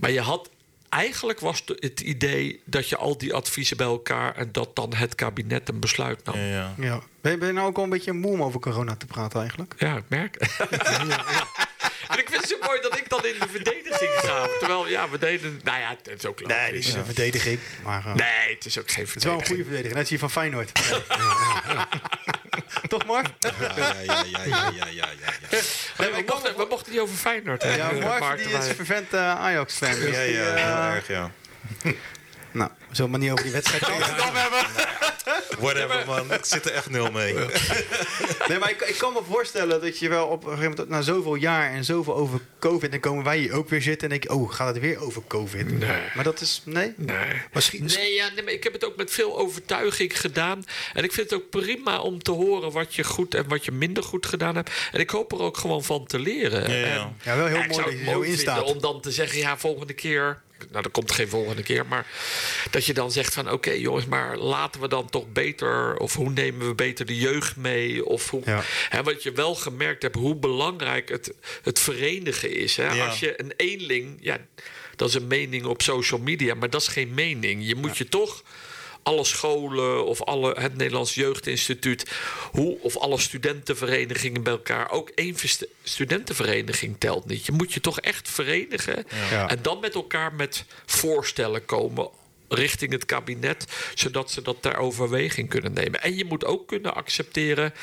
Maar 0.00 0.10
je 0.10 0.20
had. 0.20 0.50
Eigenlijk 0.88 1.40
was 1.40 1.62
het 1.66 2.00
idee 2.00 2.60
dat 2.64 2.88
je 2.88 2.96
al 2.96 3.18
die 3.18 3.34
adviezen 3.34 3.76
bij 3.76 3.86
elkaar 3.86 4.36
en 4.36 4.48
dat 4.52 4.76
dan 4.76 4.94
het 4.94 5.14
kabinet 5.14 5.68
een 5.68 5.80
besluit 5.80 6.24
nam. 6.24 6.36
Ja, 6.36 6.42
Ja, 6.46 6.74
ja. 6.78 6.84
Ja. 6.86 7.00
Ben, 7.20 7.32
je, 7.32 7.38
ben 7.38 7.46
je 7.48 7.54
nou 7.54 7.66
ook 7.66 7.76
al 7.76 7.84
een 7.84 7.90
beetje 7.90 8.12
moe 8.12 8.32
om 8.32 8.42
over 8.42 8.60
corona 8.60 8.96
te 8.96 9.06
praten 9.06 9.40
eigenlijk? 9.40 9.74
ik 9.78 10.02
merk. 10.08 10.36
en 12.16 12.22
ik 12.22 12.28
vind 12.28 12.40
het 12.40 12.50
zo 12.50 12.56
mooi 12.66 12.80
dat 12.80 12.98
ik 12.98 13.08
dan 13.08 13.26
in 13.26 13.34
de 13.40 13.48
verdediging 13.50 14.10
ga. 14.16 14.48
Terwijl, 14.58 14.88
ja, 14.88 15.08
we 15.08 15.18
deden. 15.18 15.60
Nou 15.64 15.78
ja, 15.78 15.88
het 16.02 16.18
is 16.18 16.26
ook 16.26 16.40
logisch. 16.40 16.56
Nee, 16.56 16.72
dit 16.72 16.84
is 16.86 16.94
een 16.94 17.04
verdediging. 17.04 17.58
Maar, 17.82 18.06
eh, 18.06 18.14
Nee, 18.14 18.54
het 18.54 18.64
is 18.64 18.78
ook 18.78 18.90
geen 18.90 19.04
Het 19.04 19.16
is 19.16 19.24
wel 19.24 19.32
een 19.32 19.38
verdediging. 19.38 19.46
goede 19.46 19.62
verdediger, 19.64 19.88
net 19.88 19.98
als 19.98 20.08
die 20.08 20.18
van 20.18 20.30
Feyenoord. 20.30 20.72
Toch, 22.88 23.06
Mark? 23.06 23.26
Ja, 23.38 23.50
ja, 23.68 23.94
ja, 24.04 24.24
ja, 24.24 24.44
ja, 24.44 24.70
ja, 24.74 24.86
ja, 24.90 25.08
ja. 25.50 25.60
Nee, 25.98 26.10
we, 26.12 26.22
mochten, 26.26 26.56
we 26.56 26.66
mochten 26.68 26.92
niet 26.92 27.00
over 27.00 27.16
Feyenoord 27.16 27.62
hebben. 27.62 27.96
Ja, 27.98 28.18
Mark 28.18 28.38
die 28.38 28.56
is 28.56 28.66
vervent 28.74 29.12
eh, 29.12 29.20
Ajax-fan. 29.40 29.90
Dus 29.94 30.16
Ja, 30.16 30.22
die, 30.24 30.32
ja, 30.32 30.54
eh, 30.54 30.64
heel 30.64 30.94
erg, 30.94 31.08
ja. 31.08 31.30
Nou, 32.56 32.70
we 32.88 32.94
zullen 32.94 33.10
maar 33.10 33.20
niet 33.20 33.30
over 33.30 33.42
die 33.44 33.52
wedstrijd 33.52 33.84
gaan. 33.84 34.14
Whatever, 35.58 36.02
man. 36.06 36.32
Ik 36.32 36.44
zit 36.44 36.64
er 36.64 36.72
echt 36.72 36.90
nul 36.90 37.10
mee. 37.10 37.34
Nee, 38.48 38.58
maar 38.58 38.70
ik, 38.70 38.80
ik 38.80 38.98
kan 38.98 39.12
me 39.12 39.20
voorstellen 39.28 39.80
dat 39.80 39.98
je 39.98 40.08
wel 40.08 40.26
op 40.26 40.44
een 40.44 40.48
gegeven 40.50 40.70
moment... 40.70 40.88
na 40.88 41.02
zoveel 41.02 41.34
jaar 41.34 41.70
en 41.72 41.84
zoveel 41.84 42.14
over 42.16 42.40
COVID... 42.58 42.90
dan 42.90 43.00
komen 43.00 43.24
wij 43.24 43.38
hier 43.38 43.52
ook 43.52 43.68
weer 43.68 43.82
zitten 43.82 44.02
en 44.02 44.08
denk 44.08 44.22
je... 44.22 44.38
oh, 44.38 44.52
gaat 44.52 44.74
het 44.74 44.78
weer 44.82 45.00
over 45.00 45.22
COVID? 45.26 45.78
Nee. 45.78 46.00
Maar 46.14 46.24
dat 46.24 46.40
is... 46.40 46.62
Nee? 46.64 46.92
Nee. 46.96 47.16
Misschien, 47.52 47.84
Nee, 47.84 48.12
ja, 48.14 48.28
nee, 48.34 48.44
maar 48.44 48.52
ik 48.52 48.64
heb 48.64 48.72
het 48.72 48.84
ook 48.84 48.96
met 48.96 49.10
veel 49.10 49.38
overtuiging 49.38 50.20
gedaan. 50.20 50.64
En 50.92 51.04
ik 51.04 51.12
vind 51.12 51.30
het 51.30 51.40
ook 51.40 51.50
prima 51.50 52.00
om 52.00 52.22
te 52.22 52.30
horen 52.30 52.72
wat 52.72 52.94
je 52.94 53.04
goed 53.04 53.34
en 53.34 53.48
wat 53.48 53.64
je 53.64 53.72
minder 53.72 54.02
goed 54.02 54.26
gedaan 54.26 54.54
hebt. 54.56 54.70
En 54.92 55.00
ik 55.00 55.10
hoop 55.10 55.32
er 55.32 55.40
ook 55.40 55.56
gewoon 55.56 55.84
van 55.84 56.06
te 56.06 56.18
leren. 56.18 56.70
Ja, 56.70 56.86
ja. 56.86 56.94
En- 56.94 57.16
Ja, 57.22 57.36
wel 57.36 57.46
heel 57.46 57.56
Ja, 57.56 57.64
ik 57.64 57.70
mooi 57.70 57.82
dat 57.84 57.92
je 57.92 57.98
het 57.98 58.08
zo 58.10 58.20
in 58.20 58.38
staat. 58.38 58.62
Om 58.62 58.80
dan 58.80 59.00
te 59.00 59.10
zeggen, 59.10 59.38
ja, 59.38 59.56
volgende 59.58 59.92
keer. 59.92 60.40
Nou, 60.70 60.84
er 60.84 60.90
komt 60.90 61.12
geen 61.12 61.28
volgende 61.28 61.62
keer. 61.62 61.86
Maar 61.86 62.06
dat 62.70 62.84
je 62.86 62.94
dan 62.94 63.12
zegt 63.12 63.34
van, 63.34 63.50
oké 63.50 63.70
jongens, 63.70 64.06
maar 64.06 64.36
laten 64.36 64.80
we 64.80 64.88
dan 64.88 65.10
toch 65.10 65.32
beter... 65.32 65.96
of 65.96 66.14
hoe 66.14 66.30
nemen 66.30 66.66
we 66.66 66.74
beter 66.74 67.06
de 67.06 67.16
jeugd 67.18 67.56
mee? 67.56 68.04
Of 68.06 68.30
hoe, 68.30 68.42
Ja. 68.44 68.62
hè, 68.88 69.02
wat 69.02 69.22
je 69.22 69.32
wel 69.32 69.54
gemerkt 69.54 70.02
hebt, 70.02 70.14
hoe 70.16 70.36
belangrijk 70.36 71.08
het, 71.08 71.32
het 71.62 71.78
verenigen 71.78 72.50
is. 72.54 72.76
Hè? 72.76 72.92
Ja. 72.92 73.06
Als 73.06 73.20
je 73.20 73.40
een 73.40 73.52
eenling... 73.56 74.18
Ja, 74.20 74.38
dat 74.96 75.08
is 75.08 75.14
een 75.14 75.26
mening 75.26 75.64
op 75.64 75.82
social 75.82 76.20
media, 76.20 76.54
maar 76.54 76.70
dat 76.70 76.80
is 76.80 76.88
geen 76.88 77.14
mening. 77.14 77.66
Je 77.66 77.74
moet 77.74 77.98
je 77.98 78.08
toch 78.08 78.42
alle 79.06 79.24
scholen 79.24 80.04
of 80.04 80.22
alle, 80.22 80.56
het 80.60 80.76
Nederlands 80.76 81.14
Jeugdinstituut, 81.14 82.10
hoe, 82.52 82.78
of 82.80 82.96
alle 82.96 83.18
studentenverenigingen 83.18 84.42
bij 84.42 84.52
elkaar. 84.52 84.90
Ook 84.90 85.08
één 85.14 85.36
studentenvereniging 85.82 86.96
telt 86.98 87.26
niet. 87.26 87.46
Je 87.46 87.52
moet 87.52 87.72
je 87.72 87.80
toch 87.80 88.00
echt 88.00 88.30
verenigen 88.30 89.06
Ja. 89.30 89.48
en 89.48 89.58
dan 89.62 89.80
met 89.80 89.94
elkaar 89.94 90.34
met 90.34 90.64
voorstellen 90.86 91.64
komen 91.64 92.08
richting 92.48 92.92
het 92.92 93.04
kabinet, 93.04 93.64
zodat 93.94 94.30
ze 94.30 94.42
dat 94.42 94.56
ter 94.60 94.76
overweging 94.76 95.48
kunnen 95.48 95.72
nemen. 95.72 96.02
En 96.02 96.16
je 96.16 96.24
moet 96.24 96.44
ook 96.44 96.68
kunnen 96.68 96.94
accepteren 96.94 97.74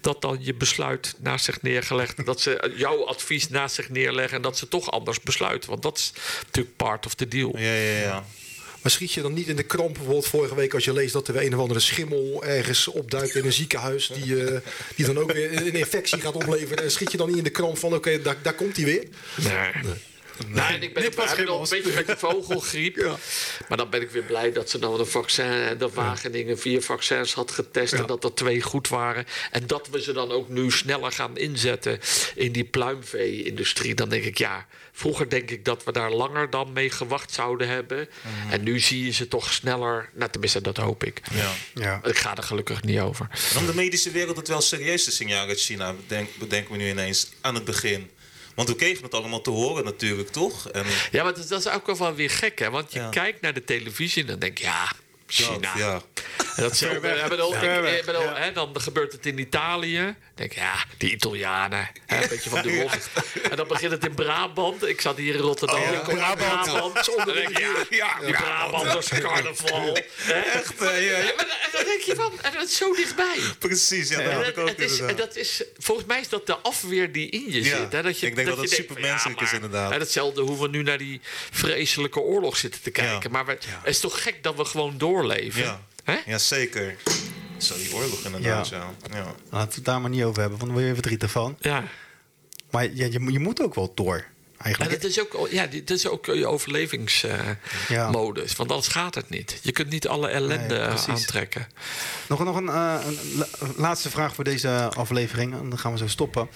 dat 0.00 0.22
dan 0.22 0.38
je 0.40 0.54
besluit 0.54 1.14
naast 1.18 1.44
zich 1.44 1.62
neergelegd, 1.62 2.26
dat 2.26 2.40
ze 2.40 2.72
jouw 2.76 3.04
advies 3.04 3.48
naast 3.48 3.74
zich 3.74 3.88
neerleggen 3.88 4.36
en 4.36 4.42
dat 4.42 4.58
ze 4.58 4.68
toch 4.68 4.90
anders 4.90 5.20
besluiten. 5.20 5.70
Want 5.70 5.82
dat 5.82 5.98
is 5.98 6.12
natuurlijk 6.46 6.76
part 6.76 7.06
of 7.06 7.14
the 7.14 7.28
deal. 7.28 7.58
Ja, 7.58 7.74
ja, 7.74 7.98
ja. 8.00 8.24
Maar 8.84 8.92
schiet 8.92 9.12
je 9.12 9.22
dan 9.22 9.32
niet 9.32 9.48
in 9.48 9.56
de 9.56 9.62
kramp 9.62 9.94
bijvoorbeeld 9.94 10.26
vorige 10.26 10.54
week 10.54 10.74
als 10.74 10.84
je 10.84 10.92
leest 10.92 11.12
dat 11.12 11.28
er 11.28 11.34
weer 11.34 11.42
een 11.46 11.54
of 11.54 11.60
andere 11.60 11.80
schimmel 11.80 12.44
ergens 12.44 12.88
opduikt 12.88 13.34
in 13.34 13.44
een 13.44 13.52
ziekenhuis 13.52 14.06
die, 14.06 14.44
eh, 14.44 14.60
die 14.94 15.06
dan 15.06 15.18
ook 15.18 15.32
weer 15.32 15.66
een 15.66 15.74
infectie 15.74 16.20
gaat 16.20 16.34
opleveren. 16.34 16.84
En 16.84 16.90
schiet 16.90 17.10
je 17.10 17.16
dan 17.16 17.28
niet 17.28 17.36
in 17.36 17.44
de 17.44 17.50
kramp 17.50 17.78
van 17.78 17.94
oké, 17.94 18.22
daar, 18.22 18.36
daar 18.42 18.54
komt 18.54 18.76
hij 18.76 18.84
weer. 18.84 19.04
Nee. 19.36 19.52
Nee, 19.82 19.94
en 20.54 20.82
ik 20.82 20.94
ben 20.94 21.02
Dit 21.02 21.14
was 21.14 21.32
ik 21.32 21.48
een 21.48 21.66
beetje 21.70 21.92
met 21.94 22.06
de 22.06 22.16
vogelgriep. 22.16 23.18
Maar 23.68 23.78
dan 23.78 23.90
ben 23.90 24.00
ik 24.00 24.10
weer 24.10 24.22
blij 24.22 24.52
dat 24.52 24.70
ze 24.70 24.78
dan 24.78 25.00
een 25.00 25.06
vaccin... 25.06 25.78
dat 25.78 25.94
Wageningen 25.94 26.58
vier 26.58 26.82
vaccins 26.82 27.34
had 27.34 27.50
getest... 27.50 27.92
en 27.92 28.06
dat 28.06 28.24
er 28.24 28.34
twee 28.34 28.62
goed 28.62 28.88
waren. 28.88 29.26
En 29.50 29.66
dat 29.66 29.88
we 29.88 30.02
ze 30.02 30.12
dan 30.12 30.30
ook 30.30 30.48
nu 30.48 30.70
sneller 30.70 31.12
gaan 31.12 31.36
inzetten... 31.36 32.00
in 32.34 32.52
die 32.52 32.64
pluimvee-industrie. 32.64 33.94
Dan 33.94 34.08
denk 34.08 34.24
ik, 34.24 34.38
ja... 34.38 34.66
Vroeger 34.96 35.30
denk 35.30 35.50
ik 35.50 35.64
dat 35.64 35.84
we 35.84 35.92
daar 35.92 36.10
langer 36.10 36.50
dan 36.50 36.72
mee 36.72 36.90
gewacht 36.90 37.32
zouden 37.32 37.68
hebben. 37.68 38.08
En 38.50 38.62
nu 38.62 38.80
zie 38.80 39.04
je 39.04 39.10
ze 39.10 39.28
toch 39.28 39.52
sneller... 39.52 40.08
Nou, 40.12 40.30
tenminste, 40.30 40.60
dat 40.60 40.76
hoop 40.76 41.04
ik. 41.04 41.20
ja. 41.32 41.52
Ja. 41.74 42.00
Ik 42.04 42.18
ga 42.18 42.36
er 42.36 42.42
gelukkig 42.42 42.82
niet 42.82 42.98
over. 42.98 43.28
Nam 43.54 43.66
de 43.66 43.74
medische 43.74 44.10
wereld 44.10 44.36
het 44.36 44.48
wel 44.48 44.60
serieus, 44.60 45.04
de 45.04 45.10
signalen 45.10 45.48
uit 45.48 45.60
China, 45.60 45.92
bedenk, 45.92 46.28
bedenken 46.38 46.72
we 46.72 46.78
nu 46.78 46.88
ineens, 46.88 47.30
aan 47.40 47.54
het 47.54 47.64
begin. 47.64 48.10
Want 48.54 48.68
we 48.68 48.74
kregen 48.76 49.02
het 49.04 49.14
allemaal 49.14 49.40
te 49.40 49.50
horen 49.50 49.84
natuurlijk, 49.84 50.28
toch? 50.28 50.68
En, 50.70 50.84
Ja, 51.10 51.22
maar 51.24 51.34
dat, 51.34 51.48
dat 51.48 51.60
is 51.66 51.68
ook 51.72 51.96
wel 51.96 52.14
weer 52.14 52.30
gek, 52.30 52.58
hè? 52.58 52.70
Want 52.70 52.92
je 52.92 52.98
Ja. 52.98 53.08
kijkt 53.08 53.40
naar 53.40 53.54
de 53.54 53.64
televisie 53.64 54.22
en 54.22 54.28
dan 54.28 54.38
denk 54.38 54.58
je... 54.58 54.64
ja, 54.64 54.90
China. 55.26 55.72
Ja, 55.76 56.02
dat 56.56 56.78
weg. 56.78 57.22
ik 57.22 57.28
bedoel, 57.28 57.52
Ver 57.52 57.76
ik- 57.76 57.82
weg, 57.82 57.98
ik 57.98 58.04
bedoel, 58.04 58.22
ja. 58.22 58.36
hè, 58.36 58.52
dan 58.52 58.80
gebeurt 58.80 59.12
het 59.12 59.26
in 59.26 59.38
Italië. 59.38 60.14
denk 60.34 60.52
ja, 60.52 60.74
die 60.98 61.10
Italianen. 61.12 61.90
Hè, 62.06 62.22
een 62.22 62.28
beetje 62.28 62.50
van 62.50 62.62
de. 62.62 62.86
En 63.50 63.56
dan 63.56 63.68
begint 63.68 63.90
het 63.92 64.04
in 64.04 64.14
Brabant. 64.14 64.86
Ik 64.86 65.00
zat 65.00 65.16
hier 65.16 65.34
in 65.34 65.40
Rotterdam. 65.40 65.80
Oh, 65.80 65.90
ja, 65.92 65.98
Brabant. 66.00 66.64
Brabant. 66.64 66.94
Denk 67.34 67.58
ja, 67.58 67.68
Ja, 67.90 68.18
die 68.20 68.32
Brabanters 68.32 69.08
carnaval. 69.08 69.96
Echt, 70.28 70.72
ja, 70.80 70.90
ja. 70.94 71.14
En 71.16 71.46
dan 71.72 71.84
denk 71.84 72.00
je 72.00 72.14
van, 72.14 72.32
en 72.42 72.52
dat 72.52 72.68
is 72.68 72.76
zo 72.76 72.94
dichtbij. 72.94 73.36
precies. 73.58 74.08
Ja, 74.08 74.22
dat 74.22 74.46
het- 74.46 74.56
het 74.68 74.80
is, 74.80 75.00
dat 75.16 75.36
is, 75.36 75.62
volgens 75.78 76.06
mij 76.06 76.20
is 76.20 76.28
dat 76.28 76.46
de 76.46 76.56
afweer 76.56 77.12
die 77.12 77.28
in 77.30 77.44
je 77.52 77.62
Ja, 77.64 77.76
zit. 77.76 77.92
Hè? 77.92 78.02
Dat 78.02 78.20
je, 78.20 78.26
ik 78.26 78.34
denk 78.36 78.48
dat 78.48 78.58
het 78.58 78.70
supermenselijk 78.70 79.40
is, 79.40 79.52
inderdaad. 79.52 79.92
En 79.92 80.00
hetzelfde 80.00 80.40
hoe 80.40 80.60
we 80.60 80.68
nu 80.68 80.82
naar 80.82 80.98
die 80.98 81.20
vreselijke 81.50 82.20
oorlog 82.20 82.56
zitten 82.56 82.82
te 82.82 82.90
kijken. 82.90 83.20
Ja. 83.22 83.28
Maar 83.30 83.46
we, 83.46 83.50
het 83.52 83.66
is 83.84 84.00
toch 84.00 84.22
gek 84.22 84.42
dat 84.42 84.54
we 84.56 84.64
gewoon 84.64 84.98
doorleven? 84.98 85.86
Ja. 86.04 86.12
Hè? 86.12 86.30
ja, 86.30 86.38
zeker. 86.38 86.96
Zo, 87.58 87.74
die 87.76 87.94
oorlog 87.94 88.24
inderdaad, 88.24 88.68
ja. 88.68 88.90
ja. 89.12 89.34
Laten 89.50 89.68
we 89.68 89.74
het 89.74 89.84
daar 89.84 90.00
maar 90.00 90.10
niet 90.10 90.22
over 90.24 90.40
hebben, 90.40 90.58
want 90.58 90.70
daar 90.70 90.80
word 90.80 90.86
je 90.90 90.94
verdrietig 90.94 91.30
van. 91.30 91.56
Ja. 91.60 91.84
Maar 92.70 92.84
ja, 92.84 93.06
je, 93.10 93.32
je 93.32 93.38
moet 93.40 93.62
ook 93.62 93.74
wel 93.74 93.92
door, 93.94 94.16
En 94.16 94.24
eigenlijk. 94.64 95.02
dat 95.02 95.10
is 95.10 95.20
ook, 95.20 95.48
ja, 95.50 95.66
dit 95.66 95.90
is 95.90 96.06
ook 96.08 96.26
je 96.26 96.46
overlevingsmodus. 96.46 97.58
Ja. 97.88 98.10
Want 98.56 98.70
anders 98.70 98.88
gaat 98.88 99.14
het 99.14 99.28
niet. 99.30 99.58
Je 99.62 99.72
kunt 99.72 99.90
niet 99.90 100.08
alle 100.08 100.28
ellende 100.28 100.78
Nee, 100.78 100.88
aantrekken. 101.08 101.66
Nog, 102.28 102.44
nog 102.44 102.56
een, 102.56 102.68
eh, 102.68 103.00
een 103.06 103.18
la- 103.36 103.46
laatste 103.76 104.10
vraag 104.10 104.34
voor 104.34 104.44
deze 104.44 104.90
aflevering, 104.96 105.52
en 105.54 105.68
dan 105.68 105.78
gaan 105.78 105.92
we 105.92 105.98
zo 105.98 106.06
stoppen. 106.08 106.48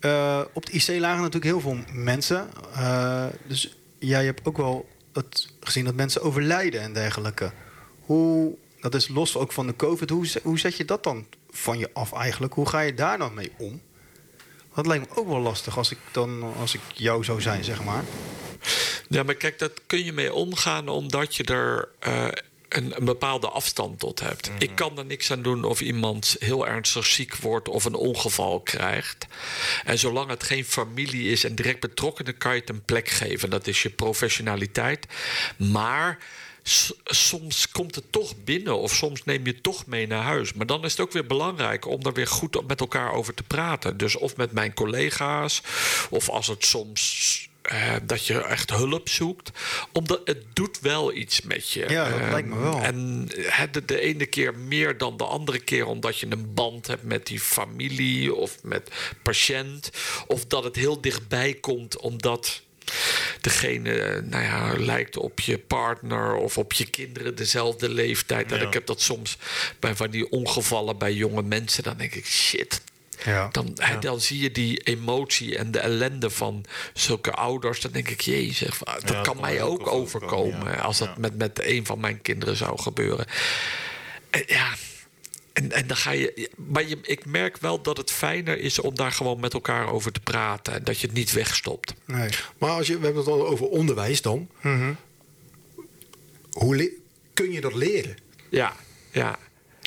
eh, 0.00 0.40
op 0.52 0.66
de 0.66 0.72
IC 0.72 0.88
lagen 1.00 1.16
natuurlijk 1.18 1.44
heel 1.44 1.60
veel 1.60 1.78
mensen. 1.92 2.48
Eh, 2.74 3.26
dus 3.46 3.76
jij 3.98 4.24
hebt 4.24 4.46
ook 4.46 4.56
wel 4.56 4.88
het 5.12 5.48
gezien 5.60 5.84
dat 5.84 5.94
mensen 5.94 6.22
overlijden 6.22 6.80
en 6.80 6.92
dergelijke. 6.92 7.52
Hoe, 8.00 8.56
dat 8.84 8.94
is 8.94 9.08
los 9.08 9.36
ook 9.36 9.52
van 9.52 9.66
de 9.66 9.76
COVID. 9.76 10.10
Hoe, 10.10 10.26
hoe 10.42 10.58
zet 10.58 10.76
je 10.76 10.84
dat 10.84 11.04
dan 11.04 11.26
van 11.50 11.78
je 11.78 11.90
af 11.92 12.12
eigenlijk? 12.12 12.54
Hoe 12.54 12.68
ga 12.68 12.80
je 12.80 12.94
daar 12.94 13.18
dan 13.18 13.34
mee 13.34 13.52
om? 13.58 13.82
Dat 14.74 14.86
lijkt 14.86 15.08
me 15.08 15.16
ook 15.16 15.28
wel 15.28 15.40
lastig 15.40 15.76
als 15.76 15.90
ik, 15.90 15.98
dan, 16.12 16.54
als 16.58 16.74
ik 16.74 16.80
jou 16.94 17.24
zou 17.24 17.40
zijn, 17.40 17.64
zeg 17.64 17.84
maar. 17.84 18.04
Ja, 19.08 19.22
maar 19.22 19.34
kijk, 19.34 19.58
dat 19.58 19.80
kun 19.86 20.04
je 20.04 20.12
mee 20.12 20.32
omgaan 20.32 20.88
omdat 20.88 21.36
je 21.36 21.44
er 21.44 21.88
eh, 21.98 22.28
een, 22.68 22.96
een 22.96 23.04
bepaalde 23.04 23.48
afstand 23.48 23.98
tot 23.98 24.20
hebt. 24.20 24.50
Ik 24.58 24.74
kan 24.74 24.98
er 24.98 25.04
niks 25.04 25.30
aan 25.30 25.42
doen 25.42 25.64
of 25.64 25.80
iemand 25.80 26.36
heel 26.38 26.66
ernstig 26.66 27.06
ziek 27.06 27.36
wordt 27.36 27.68
of 27.68 27.84
een 27.84 27.94
ongeval 27.94 28.60
krijgt. 28.60 29.26
En 29.84 29.98
zolang 29.98 30.30
het 30.30 30.42
geen 30.42 30.64
familie 30.64 31.30
is 31.30 31.44
en 31.44 31.54
direct 31.54 31.80
betrokkenen, 31.80 32.38
kan 32.38 32.54
je 32.54 32.60
het 32.60 32.68
een 32.68 32.84
plek 32.84 33.08
geven. 33.08 33.50
Dat 33.50 33.66
is 33.66 33.82
je 33.82 33.90
professionaliteit. 33.90 35.06
Maar 35.56 36.18
soms 37.04 37.68
komt 37.68 37.94
het 37.94 38.12
toch 38.12 38.34
binnen 38.44 38.78
of 38.78 38.94
soms 38.94 39.24
neem 39.24 39.46
je 39.46 39.52
het 39.52 39.62
toch 39.62 39.86
mee 39.86 40.06
naar 40.06 40.22
huis. 40.22 40.52
Maar 40.52 40.66
dan 40.66 40.84
is 40.84 40.90
het 40.90 41.00
ook 41.00 41.12
weer 41.12 41.26
belangrijk 41.26 41.86
om 41.86 42.02
er 42.02 42.12
weer 42.12 42.26
goed 42.26 42.66
met 42.66 42.80
elkaar 42.80 43.12
over 43.12 43.34
te 43.34 43.42
praten. 43.42 43.96
Dus 43.96 44.16
of 44.16 44.36
met 44.36 44.52
mijn 44.52 44.74
collega's, 44.74 45.62
of 46.10 46.28
als 46.28 46.46
het 46.46 46.64
soms. 46.64 47.48
eh, 47.62 47.92
dat 48.02 48.26
je 48.26 48.42
echt 48.42 48.70
hulp 48.70 49.08
zoekt. 49.08 49.50
Omdat 49.92 50.20
het 50.24 50.44
doet 50.52 50.80
wel 50.80 51.12
iets 51.14 51.42
met 51.42 51.70
je. 51.70 51.88
Ja, 51.88 52.08
dat 52.08 52.30
lijkt 52.30 52.48
me 52.48 52.58
wel. 52.58 52.80
En 52.80 53.26
de, 53.70 53.84
de 53.84 54.00
ene 54.00 54.26
keer 54.26 54.54
meer 54.58 54.98
dan 54.98 55.16
de 55.16 55.24
andere 55.24 55.58
keer, 55.58 55.86
omdat 55.86 56.18
je 56.18 56.26
een 56.30 56.54
band 56.54 56.86
hebt 56.86 57.02
met 57.02 57.26
die 57.26 57.40
familie 57.40 58.34
of 58.34 58.62
met 58.62 58.90
patiënt. 59.22 59.90
Of 60.26 60.46
dat 60.46 60.64
het 60.64 60.76
heel 60.76 61.00
dichtbij 61.00 61.54
komt 61.54 61.98
omdat 61.98 62.62
degene 63.44 64.00
eh, 64.00 64.22
nou 64.22 64.42
ja, 64.42 64.74
lijkt 64.76 65.16
op 65.16 65.40
je 65.40 65.58
partner 65.58 66.34
of 66.34 66.58
op 66.58 66.72
je 66.72 66.84
kinderen 66.84 67.34
dezelfde 67.34 67.88
leeftijd. 67.88 68.52
En 68.52 68.58
Ja. 68.58 68.66
ik 68.66 68.72
heb 68.72 68.86
dat 68.86 69.00
soms 69.00 69.38
bij 69.78 69.94
van 69.94 70.10
die 70.10 70.30
ongevallen 70.30 70.98
bij 70.98 71.12
jonge 71.12 71.42
mensen. 71.42 71.82
Dan 71.82 71.96
denk 71.96 72.14
ik, 72.14 72.26
shit. 72.26 72.80
Ja. 73.24 73.48
Dan, 73.52 73.78
dan 74.00 74.20
zie 74.20 74.40
je 74.40 74.50
die 74.50 74.80
emotie 74.80 75.56
en 75.58 75.70
de 75.70 75.78
ellende 75.78 76.30
van 76.30 76.64
zulke 76.94 77.32
ouders. 77.32 77.80
Dan 77.80 77.92
denk 77.92 78.08
ik, 78.08 78.20
jezus, 78.20 78.78
dat 78.78 79.06
dat 79.06 79.20
kan 79.20 79.40
mij 79.40 79.62
ook 79.62 79.86
overkomen. 79.86 80.80
Als 80.80 80.98
dat 80.98 81.16
met, 81.18 81.38
met 81.38 81.60
een 81.64 81.86
van 81.86 82.00
mijn 82.00 82.22
kinderen 82.22 82.56
zou 82.56 82.80
gebeuren. 82.80 83.26
En 84.30 84.42
ja, 84.46 84.68
en, 85.54 85.72
en 85.72 85.86
dan 85.86 85.96
ga 85.96 86.10
je. 86.10 86.50
Maar 86.56 86.88
je, 86.88 86.98
ik 87.02 87.24
merk 87.26 87.56
wel 87.56 87.82
dat 87.82 87.96
het 87.96 88.10
fijner 88.10 88.58
is 88.58 88.78
om 88.78 88.94
daar 88.94 89.12
gewoon 89.12 89.40
met 89.40 89.52
elkaar 89.52 89.92
over 89.92 90.12
te 90.12 90.20
praten. 90.20 90.72
En 90.74 90.84
dat 90.84 91.00
je 91.00 91.06
het 91.06 91.16
niet 91.16 91.32
wegstopt. 91.32 91.94
Nee. 92.04 92.28
Maar 92.58 92.70
als 92.70 92.86
je, 92.86 92.98
we 92.98 93.04
hebben 93.04 93.22
het 93.24 93.32
al 93.32 93.46
over 93.46 93.66
onderwijs 93.66 94.22
dan. 94.22 94.48
Hoe 96.50 96.76
le- 96.76 96.90
kun 97.34 97.52
je 97.52 97.60
dat 97.60 97.74
leren? 97.74 98.16
Ja, 98.50 98.72
ja. 99.12 99.38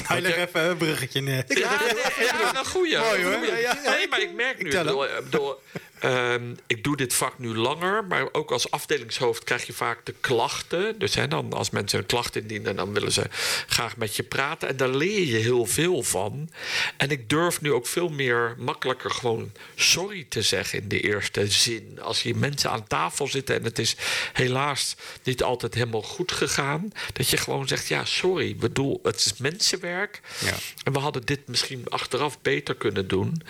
Hij 0.03 0.21
legt 0.21 0.38
even 0.38 0.69
een 0.69 0.77
bruggetje 0.77 1.21
neer. 1.21 1.43
Ja, 1.47 1.80
nee, 1.80 2.25
ja, 2.25 2.58
een 2.58 2.65
goeie. 2.65 2.97
Mooi, 2.97 3.23
hoor. 3.23 3.34
Goeie. 3.34 3.51
Ja, 3.51 3.58
ja. 3.84 3.89
Nee, 3.91 4.08
maar 4.08 4.21
ik 4.21 4.34
merk 4.34 4.62
nu... 4.63 4.69
Ik 4.69 4.77
bedoel, 4.77 5.08
eh, 5.08 5.23
bedoel, 5.23 5.56
ehm, 6.00 6.56
ik 6.68 6.84
doe 6.84 6.98
dit 6.98 7.14
vak 7.14 7.40
nu 7.40 7.56
langer, 7.56 8.06
maar 8.06 8.28
ook 8.32 8.52
als 8.52 8.72
afdelingshoofd 8.72 9.44
krijg 9.44 9.66
je 9.66 9.74
vaak 9.74 10.06
de 10.06 10.14
klachten. 10.20 11.00
Dus 11.00 11.16
hè, 11.16 11.28
dan, 11.28 11.54
als 11.54 11.70
mensen 11.70 12.00
een 12.00 12.06
klacht 12.06 12.36
indienen, 12.36 12.76
dan 12.76 12.94
willen 12.94 13.12
ze 13.12 13.24
graag 13.68 13.98
met 13.98 14.16
je 14.16 14.24
praten. 14.24 14.68
En 14.68 14.78
daar 14.78 14.90
leer 14.90 15.26
je 15.26 15.38
heel 15.38 15.66
veel 15.66 16.04
van. 16.04 16.50
En 16.98 17.10
ik 17.10 17.30
durf 17.30 17.62
nu 17.62 17.72
ook 17.72 17.88
veel 17.88 18.10
meer 18.10 18.56
makkelijker 18.58 19.12
gewoon 19.12 19.52
sorry 19.76 20.26
te 20.30 20.42
zeggen 20.42 20.82
in 20.82 20.88
de 20.88 21.00
eerste 21.00 21.48
zin. 21.48 22.00
Als 22.02 22.22
hier 22.22 22.38
mensen 22.38 22.72
aan 22.72 22.88
tafel 22.88 23.28
zitten 23.28 23.56
en 23.56 23.64
het 23.64 23.80
is 23.80 23.96
helaas 24.34 24.96
niet 25.24 25.44
altijd 25.44 25.74
helemaal 25.74 26.02
goed 26.02 26.32
gegaan, 26.32 26.92
dat 27.14 27.30
je 27.30 27.38
gewoon 27.38 27.68
zegt: 27.68 27.88
ja, 27.88 28.06
sorry. 28.06 28.56
Bedoel, 28.56 29.00
het 29.04 29.16
is 29.16 29.38
mensenwerk. 29.38 30.22
Ja. 30.40 30.54
En 30.84 30.94
we 30.94 31.00
hadden 31.00 31.26
dit 31.26 31.48
misschien 31.48 31.84
achteraf 31.90 32.42
beter 32.42 32.76
kunnen 32.76 33.08
doen. 33.08 33.42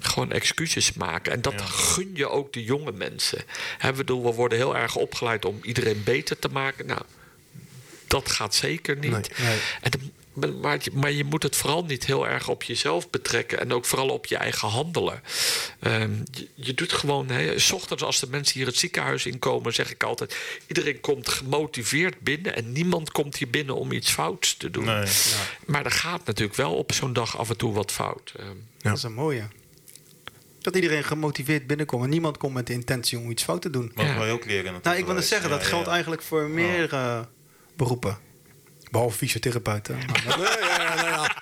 Gewoon 0.00 0.32
excuses 0.32 0.92
maken. 0.92 1.32
En 1.32 1.42
dat 1.42 1.60
gun 1.96 2.10
je 2.14 2.28
ook 2.28 2.52
de 2.52 2.64
jonge 2.64 2.92
mensen. 2.92 3.42
Hè, 3.78 3.90
we, 3.90 3.96
bedoel, 3.96 4.22
we 4.24 4.32
worden 4.32 4.58
heel 4.58 4.76
erg 4.76 4.96
opgeleid 4.96 5.44
om 5.44 5.58
iedereen 5.62 6.02
beter 6.04 6.38
te 6.38 6.48
maken. 6.48 6.86
Nou, 6.86 7.00
dat 8.06 8.30
gaat 8.30 8.54
zeker 8.54 8.96
niet. 8.96 9.10
Nee, 9.10 9.48
nee. 9.48 9.58
En 9.80 9.90
de- 9.90 9.98
maar- 10.60 10.78
maar, 10.92 11.12
je- 11.12 11.24
moet 11.24 11.42
het 11.42 11.56
vooral 11.56 11.84
niet 11.84 12.06
heel 12.06 12.28
erg 12.28 12.48
op 12.48 12.62
jezelf 12.62 13.10
betrekken. 13.10 13.60
En 13.60 13.72
ook 13.72 13.84
vooral 13.84 14.08
op 14.08 14.26
je 14.26 14.36
eigen 14.36 14.68
handelen. 14.68 15.22
Ehm, 15.80 16.10
je, 16.32 16.48
je 16.54 16.74
doet 16.74 16.92
gewoon... 16.92 17.28
Hè, 17.30 17.58
s 17.58 17.72
ochtends 17.72 18.02
als 18.02 18.20
de 18.20 18.26
mensen 18.30 18.54
hier 18.58 18.66
het 18.66 18.76
ziekenhuis 18.76 19.26
inkomen... 19.26 19.74
zeg 19.74 19.90
ik 19.90 20.02
altijd... 20.02 20.36
iedereen 20.66 21.00
komt 21.00 21.28
gemotiveerd 21.28 22.20
binnen... 22.20 22.56
en 22.56 22.72
niemand 22.72 23.12
komt 23.12 23.36
hier 23.36 23.50
binnen 23.50 23.74
om 23.76 23.92
iets 23.92 24.10
fouts 24.10 24.56
te 24.56 24.70
doen. 24.70 24.84
Nee. 24.84 25.06
Maar 25.66 25.84
er 25.84 25.90
gaat 25.90 26.26
natuurlijk 26.26 26.56
wel 26.56 26.74
op 26.74 26.92
zo'n 26.92 27.12
dag 27.12 27.38
af 27.38 27.48
en 27.50 27.56
toe 27.56 27.72
wat 27.72 27.92
fout. 27.92 28.32
Ehm, 28.38 28.48
Dat 28.82 28.96
is 28.96 29.02
een 29.02 29.14
mooie. 29.14 29.48
Dat 30.66 30.74
iedereen 30.74 31.04
gemotiveerd 31.04 31.66
binnenkomt 31.66 32.04
en 32.04 32.10
niemand 32.10 32.36
komt 32.36 32.54
met 32.54 32.66
de 32.66 32.72
intentie 32.72 33.18
om 33.18 33.30
iets 33.30 33.42
fout 33.42 33.62
te 33.62 33.70
doen. 33.70 33.92
Ja. 33.94 34.18
wij 34.18 34.30
ook 34.32 34.44
leren. 34.44 34.74
Nou, 34.82 34.96
ik 34.96 35.04
wil 35.04 35.14
net 35.14 35.26
zeggen, 35.26 35.50
dat 35.50 35.60
Ja, 35.62 35.66
geldt 35.66 35.86
ja. 35.86 35.92
eigenlijk 35.92 36.22
voor 36.22 36.48
meerdere 36.48 37.28
beroepen. 37.76 38.18
Behalve 38.90 39.16
fysiotherapeuten. 39.16 39.96
Maar 39.96 40.24
dat- 40.38 41.34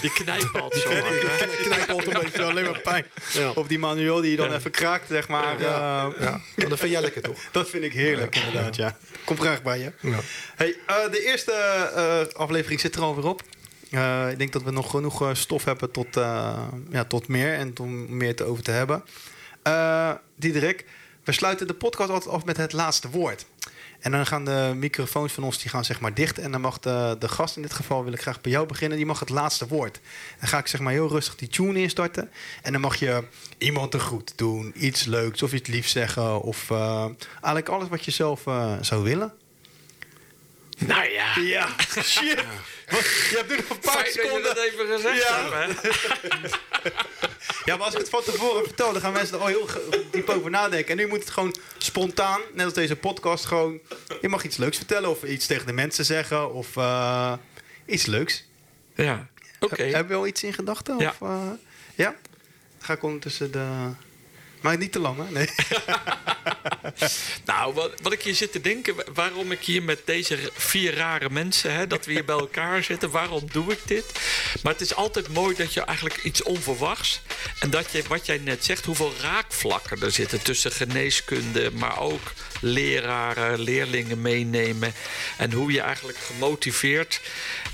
die 0.00 0.12
knijpen 0.12 0.60
altijd 0.60 0.82
zo 0.82 0.88
hè? 0.90 1.02
knijpt 1.62 1.90
altijd 1.90 2.14
een 2.16 2.22
beetje 2.22 2.42
alleen 2.42 2.64
maar 2.64 2.80
pijn. 2.80 3.04
Op 3.54 3.68
die 3.68 3.78
manueel 3.78 4.20
die 4.20 4.30
je 4.30 4.36
dan 4.36 4.52
even 4.54 4.70
kraakt, 4.70 5.08
zeg 5.08 5.28
maar. 5.28 5.60
Ja. 5.60 6.10
eh, 6.16 6.22
Ja, 6.24 6.40
maar 6.56 6.68
dat 6.68 6.78
vind 6.78 6.92
jij 6.92 7.00
lekker 7.00 7.22
toch? 7.22 7.38
Dat 7.52 7.70
vind 7.70 7.84
ik 7.84 7.92
heerlijk, 7.92 8.36
inderdaad, 8.36 8.76
ja. 8.76 8.96
Kom 9.24 9.40
graag 9.40 9.62
bij 9.62 9.78
je. 9.78 9.92
Ja. 10.00 10.18
Hey, 10.54 10.76
eh, 10.86 10.96
de 11.10 11.24
eerste 11.24 11.52
eh, 12.32 12.40
aflevering 12.40 12.80
zit 12.80 12.94
er 12.94 13.02
alweer 13.02 13.26
op. 13.26 13.42
Eh, 13.92 14.30
ik 14.30 14.38
denk 14.38 14.52
dat 14.52 14.62
we 14.62 14.70
nog 14.70 14.90
genoeg 14.90 15.22
eh, 15.22 15.28
stof 15.32 15.64
hebben 15.64 15.90
tot, 15.90 16.16
eh, 16.16 16.62
ja, 16.90 17.04
tot 17.04 17.28
meer 17.28 17.54
en 17.54 17.78
om 17.80 18.16
meer 18.16 18.36
te 18.36 18.44
over 18.44 18.62
te 18.62 18.70
hebben. 18.70 19.04
Diederik, 20.36 20.86
we 21.24 21.32
sluiten 21.32 21.66
de 21.66 21.74
podcast 21.74 22.10
altijd 22.10 22.34
af 22.34 22.44
met 22.44 22.56
het 22.56 22.72
laatste 22.72 23.10
woord. 23.10 23.46
En 24.00 24.10
dan 24.10 24.26
gaan 24.26 24.44
de 24.44 24.72
microfoons 24.76 25.32
van 25.32 25.44
ons 25.44 25.58
die 25.58 25.70
gaan 25.70 25.84
zeg 25.84 26.00
maar 26.00 26.14
dicht. 26.14 26.38
En 26.38 26.52
dan 26.52 26.60
mag 26.60 26.78
de, 26.78 27.16
de 27.18 27.28
gast, 27.28 27.56
in 27.56 27.62
dit 27.62 27.72
geval 27.72 28.04
wil 28.04 28.12
ik 28.12 28.20
graag 28.20 28.40
bij 28.40 28.52
jou 28.52 28.66
beginnen, 28.66 28.96
die 28.96 29.06
mag 29.06 29.20
het 29.20 29.28
laatste 29.28 29.66
woord. 29.68 30.00
Dan 30.40 30.48
ga 30.48 30.58
ik 30.58 30.66
zeg 30.66 30.80
maar 30.80 30.92
heel 30.92 31.08
rustig 31.08 31.36
die 31.36 31.48
tune 31.48 31.80
instarten. 31.80 32.30
En 32.62 32.72
dan 32.72 32.80
mag 32.80 32.96
je 32.96 33.24
iemand 33.58 33.94
een 33.94 34.00
groet 34.00 34.32
doen, 34.36 34.72
iets 34.74 35.04
leuks 35.04 35.42
of 35.42 35.52
iets 35.52 35.68
liefs 35.68 35.92
zeggen. 35.92 36.40
Of 36.40 36.70
eh, 36.70 37.06
eigenlijk 37.32 37.68
alles 37.68 37.88
wat 37.88 38.04
je 38.04 38.10
zelf 38.10 38.42
zou 38.80 39.02
willen. 39.02 39.32
Nou 40.86 41.04
ja, 41.10 41.38
Ja, 41.40 41.68
shit. 42.02 42.44
Wat? 42.90 43.00
Je 43.04 43.34
hebt 43.36 43.48
nu 43.48 43.56
nog 43.56 43.68
een 43.68 43.78
paar 43.78 43.92
fijn 43.92 44.12
seconden. 44.12 44.42
dat 44.54 44.58
even 44.64 44.86
gezegd 44.86 45.22
Ja. 45.22 45.48
hebt? 45.50 45.80
Ja, 47.64 47.76
maar 47.76 47.84
als 47.84 47.94
ik 47.94 48.00
het 48.00 48.08
van 48.08 48.22
tevoren 48.22 48.64
vertel, 48.64 48.92
dan 48.92 49.02
gaan 49.02 49.12
mensen 49.12 49.34
er 49.34 49.40
al 49.40 49.46
heel 49.46 49.68
diep 50.10 50.28
over 50.28 50.50
nadenken. 50.50 50.90
En 50.90 50.96
nu 50.96 51.06
moet 51.06 51.20
het 51.20 51.30
gewoon 51.30 51.56
spontaan, 51.78 52.40
net 52.52 52.64
als 52.64 52.74
deze 52.74 52.96
podcast, 52.96 53.44
gewoon... 53.44 53.80
Je 54.20 54.28
mag 54.28 54.44
iets 54.44 54.56
leuks 54.56 54.76
vertellen 54.76 55.10
of 55.10 55.22
iets 55.22 55.46
tegen 55.46 55.66
de 55.66 55.72
mensen 55.72 56.04
zeggen 56.04 56.52
of 56.52 56.76
eh, 56.76 57.32
iets 57.86 58.06
leuks. 58.06 58.44
Ja, 58.94 59.28
oké. 59.60 59.82
Heb 59.82 60.08
je 60.08 60.14
al 60.14 60.26
iets 60.26 60.42
in 60.42 60.52
gedachten? 60.52 60.98
Ja. 60.98 61.14
Of, 61.18 61.28
eh, 61.28 61.50
ja? 61.94 62.08
Dan 62.10 62.80
ga 62.80 62.92
ik 62.92 63.02
ondertussen 63.02 63.52
de... 63.52 63.66
Maar 64.62 64.76
niet 64.78 64.92
te 64.92 64.98
lang, 64.98 65.16
hè? 65.26 65.30
Nee. 65.32 65.48
Nou, 67.44 67.74
wat, 67.74 67.92
wat 68.02 68.12
ik 68.12 68.22
hier 68.22 68.34
zit 68.34 68.52
te 68.52 68.60
denken, 68.60 68.94
wa- 68.96 69.04
waarom 69.14 69.52
ik 69.52 69.60
hier 69.60 69.82
met 69.82 70.00
deze 70.04 70.38
vier 70.54 70.94
rare 70.94 71.30
mensen, 71.30 71.74
hè, 71.74 71.86
dat 71.86 72.04
we 72.06 72.12
hier 72.12 72.24
bij 72.24 72.36
elkaar 72.38 72.82
zitten, 72.82 73.10
waarom 73.10 73.42
doe 73.52 73.72
ik 73.72 73.78
dit? 73.84 74.04
Maar 74.62 74.72
het 74.72 74.80
is 74.82 74.94
altijd 74.94 75.28
mooi 75.28 75.56
dat 75.56 75.72
je 75.74 75.80
eigenlijk 75.80 76.16
iets 76.22 76.42
onverwachts 76.42 77.20
en 77.58 77.70
dat 77.70 77.90
je, 77.92 78.02
wat 78.08 78.26
jij 78.26 78.38
net 78.38 78.64
zegt, 78.64 78.84
hoeveel 78.84 79.12
raakvlakken 79.20 80.00
er 80.02 80.10
zitten 80.12 80.42
tussen 80.42 80.72
geneeskunde, 80.72 81.70
maar 81.70 81.98
ook 82.00 82.32
leraren, 82.60 83.60
leerlingen 83.60 84.20
meenemen 84.20 84.94
en 85.38 85.52
hoe 85.52 85.72
je 85.72 85.80
eigenlijk 85.80 86.18
gemotiveerd 86.18 87.20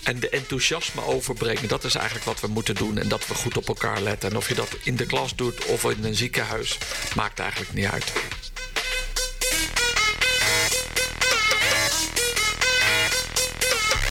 en 0.03 0.21
de 0.21 0.29
enthousiasme 0.29 1.05
overbrengen. 1.05 1.69
Dat 1.69 1.85
is 1.85 1.95
eigenlijk 1.95 2.27
wat 2.27 2.41
we 2.41 2.47
moeten 2.47 2.75
doen 2.75 2.99
en 2.99 3.09
dat 3.09 3.27
we 3.27 3.35
goed 3.35 3.57
op 3.57 3.69
elkaar 3.69 4.01
letten. 4.01 4.31
En 4.31 4.37
of 4.37 4.49
je 4.49 4.55
dat 4.55 4.77
in 4.83 4.97
de 4.97 5.07
klas 5.07 5.37
doet 5.37 5.65
of 5.65 5.85
in 5.85 6.05
een 6.05 6.15
ziekenhuis, 6.15 6.79
maakt 7.15 7.39
eigenlijk 7.39 7.73
niet 7.73 7.87
uit. 7.87 8.13